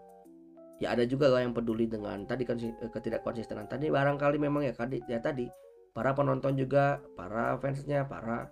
ya 0.78 0.94
ada 0.94 1.02
juga 1.04 1.26
loh 1.26 1.42
yang 1.42 1.54
peduli 1.54 1.90
dengan 1.90 2.22
tadi 2.24 2.46
kan 2.46 2.58
ketidakkonsistenan 2.94 3.66
tadi. 3.66 3.90
Barangkali 3.90 4.38
memang 4.38 4.62
ya 4.66 4.74
tadi 4.74 5.02
ya 5.10 5.18
tadi 5.18 5.50
para 5.90 6.14
penonton 6.14 6.54
juga 6.54 7.02
para 7.18 7.58
fansnya 7.58 8.06
para 8.06 8.46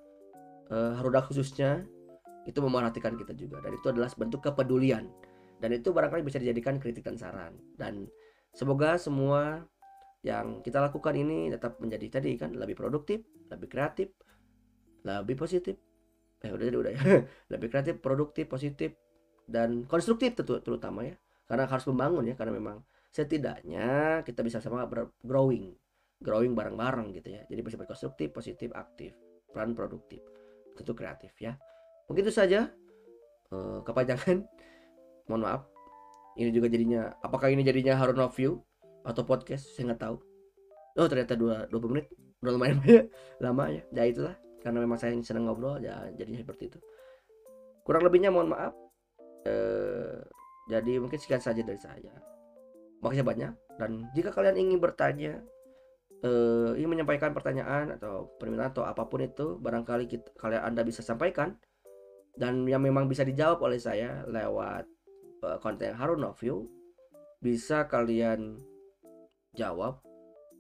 uh, 0.71 0.99
haruda 0.99 1.23
khususnya 1.23 1.87
itu 2.47 2.59
memerhatikan 2.59 3.15
kita 3.15 3.35
juga. 3.35 3.63
Dan 3.63 3.79
itu 3.79 3.87
adalah 3.91 4.11
bentuk 4.15 4.43
kepedulian. 4.43 5.07
Dan 5.57 5.73
itu 5.73 5.95
barangkali 5.95 6.27
bisa 6.27 6.43
dijadikan 6.43 6.77
kritik 6.83 7.07
dan 7.07 7.17
saran. 7.17 7.55
Dan 7.79 8.11
semoga 8.53 8.99
semua 8.99 9.63
yang 10.27 10.61
kita 10.67 10.83
lakukan 10.83 11.15
ini 11.15 11.55
tetap 11.55 11.79
menjadi 11.79 12.19
tadi 12.19 12.35
kan 12.35 12.51
lebih 12.51 12.75
produktif 12.75 13.23
lebih 13.47 13.71
kreatif 13.71 14.11
lebih 15.07 15.39
positif. 15.39 15.79
Eh 16.43 16.51
udah 16.51 16.67
udah 16.67 16.93
ya. 16.93 17.01
Lebih 17.55 17.71
kreatif 17.71 18.03
produktif 18.03 18.51
positif 18.51 18.91
dan 19.47 19.87
konstruktif 19.87 20.35
terutama 20.35 21.07
ya 21.07 21.15
karena 21.47 21.65
harus 21.71 21.87
membangun 21.87 22.27
ya 22.27 22.35
karena 22.35 22.53
memang 22.59 22.83
setidaknya 23.15 24.21
kita 24.27 24.43
bisa 24.43 24.59
sama 24.61 24.85
growing. 25.23 25.73
Growing 26.21 26.53
bareng-bareng 26.53 27.17
gitu 27.17 27.29
ya. 27.33 27.43
Jadi 27.49 27.61
bersifat 27.63 27.87
konstruktif 27.89 28.35
positif 28.35 28.69
aktif 28.75 29.15
peran 29.55 29.73
produktif. 29.73 30.21
Tentu 30.77 30.93
kreatif 30.93 31.33
ya. 31.41 31.57
Mungkin 32.11 32.29
itu 32.29 32.35
saja 32.35 32.69
uh, 33.55 33.81
kepanjangan. 33.87 34.45
Mohon 35.31 35.43
maaf. 35.43 35.63
Ini 36.37 36.53
juga 36.53 36.69
jadinya 36.69 37.17
apakah 37.25 37.49
ini 37.49 37.65
jadinya 37.65 37.97
Harun 37.97 38.21
of 38.21 38.37
You 38.37 38.61
atau 39.07 39.25
podcast? 39.25 39.73
Saya 39.73 39.95
nggak 39.95 40.03
tahu. 40.05 40.17
Oh 41.01 41.09
ternyata 41.09 41.33
dua 41.39 41.65
dua 41.73 41.81
menit. 41.89 42.13
Udah 42.45 42.53
lumayan 42.53 42.79
lama 43.45 43.65
ya. 43.73 43.83
Ya 43.97 44.05
itulah. 44.05 44.37
Karena 44.61 44.83
memang 44.83 44.99
saya 45.01 45.17
senang 45.23 45.49
ngobrol 45.49 45.81
ya 45.81 46.11
jadinya 46.19 46.43
seperti 46.43 46.69
itu. 46.75 46.79
Kurang 47.87 48.05
lebihnya 48.05 48.29
mohon 48.29 48.51
maaf. 48.53 48.75
Eh, 49.47 50.21
jadi 50.67 50.99
mungkin 50.99 51.19
sekian 51.19 51.43
saja 51.43 51.63
dari 51.63 51.79
saya. 51.79 52.15
Makasih 53.01 53.23
banyak. 53.23 53.53
Dan 53.79 54.11
jika 54.17 54.35
kalian 54.35 54.57
ingin 54.59 54.79
bertanya 54.83 55.39
eh, 56.25 56.71
ingin 56.75 56.99
menyampaikan 56.99 57.31
pertanyaan 57.31 57.95
atau 57.95 58.35
permintaan 58.41 58.73
atau 58.75 58.85
apa 58.85 59.07
pun 59.07 59.23
itu 59.23 59.61
barangkali 59.63 60.05
kita, 60.11 60.29
kalian 60.39 60.63
anda 60.63 60.83
bisa 60.83 61.07
sampaikan. 61.07 61.55
Dan 62.37 62.69
yang 62.69 62.85
memang 62.85 63.09
bisa 63.09 63.25
dijawab 63.25 63.65
oleh 63.65 63.81
saya 63.81 64.21
lewat 64.29 64.85
uh, 65.41 65.57
konten 65.57 65.97
Harun 65.97 66.21
of 66.21 66.37
You 66.45 66.69
bisa 67.41 67.89
kalian 67.89 68.61
jawab 69.57 70.05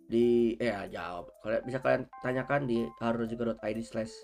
di 0.08 0.56
eh 0.56 0.72
ya, 0.72 0.88
jawab. 0.88 1.28
Kalian 1.44 1.62
bisa 1.68 1.78
kalian 1.84 2.02
tanyakan 2.24 2.64
di 2.64 2.88
harunjuga.id 2.96 3.78
slash 3.84 4.14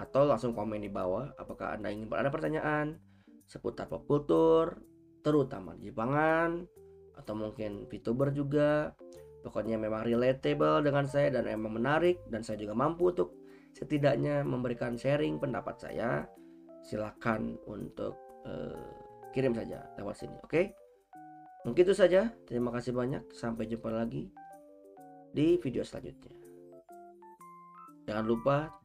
atau 0.00 0.24
langsung 0.24 0.56
komen 0.56 0.80
di 0.80 0.88
bawah 0.88 1.36
apakah 1.36 1.76
anda 1.76 1.92
ingin 1.92 2.08
ada 2.08 2.32
pertanyaan 2.32 2.96
seputar 3.44 3.84
pop 3.92 4.08
kultur 4.08 4.80
terutama 5.20 5.76
Jepangan 5.76 6.64
atau 7.20 7.34
mungkin 7.36 7.84
VTuber 7.84 8.32
juga 8.32 8.96
pokoknya 9.44 9.76
memang 9.76 10.08
relatable 10.08 10.80
dengan 10.80 11.04
saya 11.04 11.28
dan 11.28 11.44
emang 11.44 11.76
menarik 11.76 12.24
dan 12.32 12.40
saya 12.40 12.56
juga 12.56 12.72
mampu 12.72 13.12
untuk 13.12 13.36
setidaknya 13.76 14.40
memberikan 14.40 14.96
sharing 14.96 15.36
pendapat 15.36 15.76
saya 15.76 16.24
silahkan 16.80 17.60
untuk 17.68 18.16
uh, 18.48 18.88
kirim 19.36 19.52
saja 19.52 19.84
lewat 20.00 20.16
sini 20.16 20.36
oke 20.40 20.48
okay? 20.48 20.72
Mungkin 21.60 21.82
itu 21.84 21.92
saja. 21.92 22.32
Terima 22.48 22.72
kasih 22.72 22.96
banyak. 22.96 23.36
Sampai 23.36 23.68
jumpa 23.68 23.92
lagi 23.92 24.32
di 25.30 25.60
video 25.60 25.84
selanjutnya. 25.84 26.32
Jangan 28.08 28.24
lupa 28.24 28.79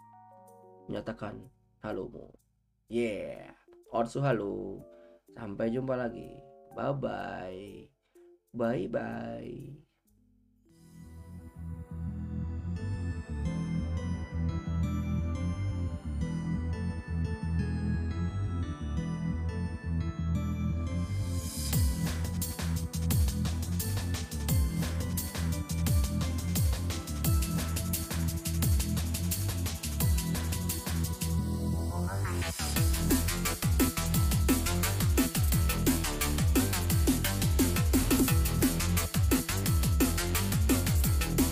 menyatakan 0.88 1.50
halomu. 1.82 2.30
Yeah. 2.90 3.54
Orsu 3.94 4.22
halo. 4.22 4.82
Sampai 5.34 5.74
jumpa 5.74 5.98
lagi. 5.98 6.32
Bye 6.76 6.94
bye. 6.96 7.66
Bye 8.56 8.88
bye. 8.88 9.85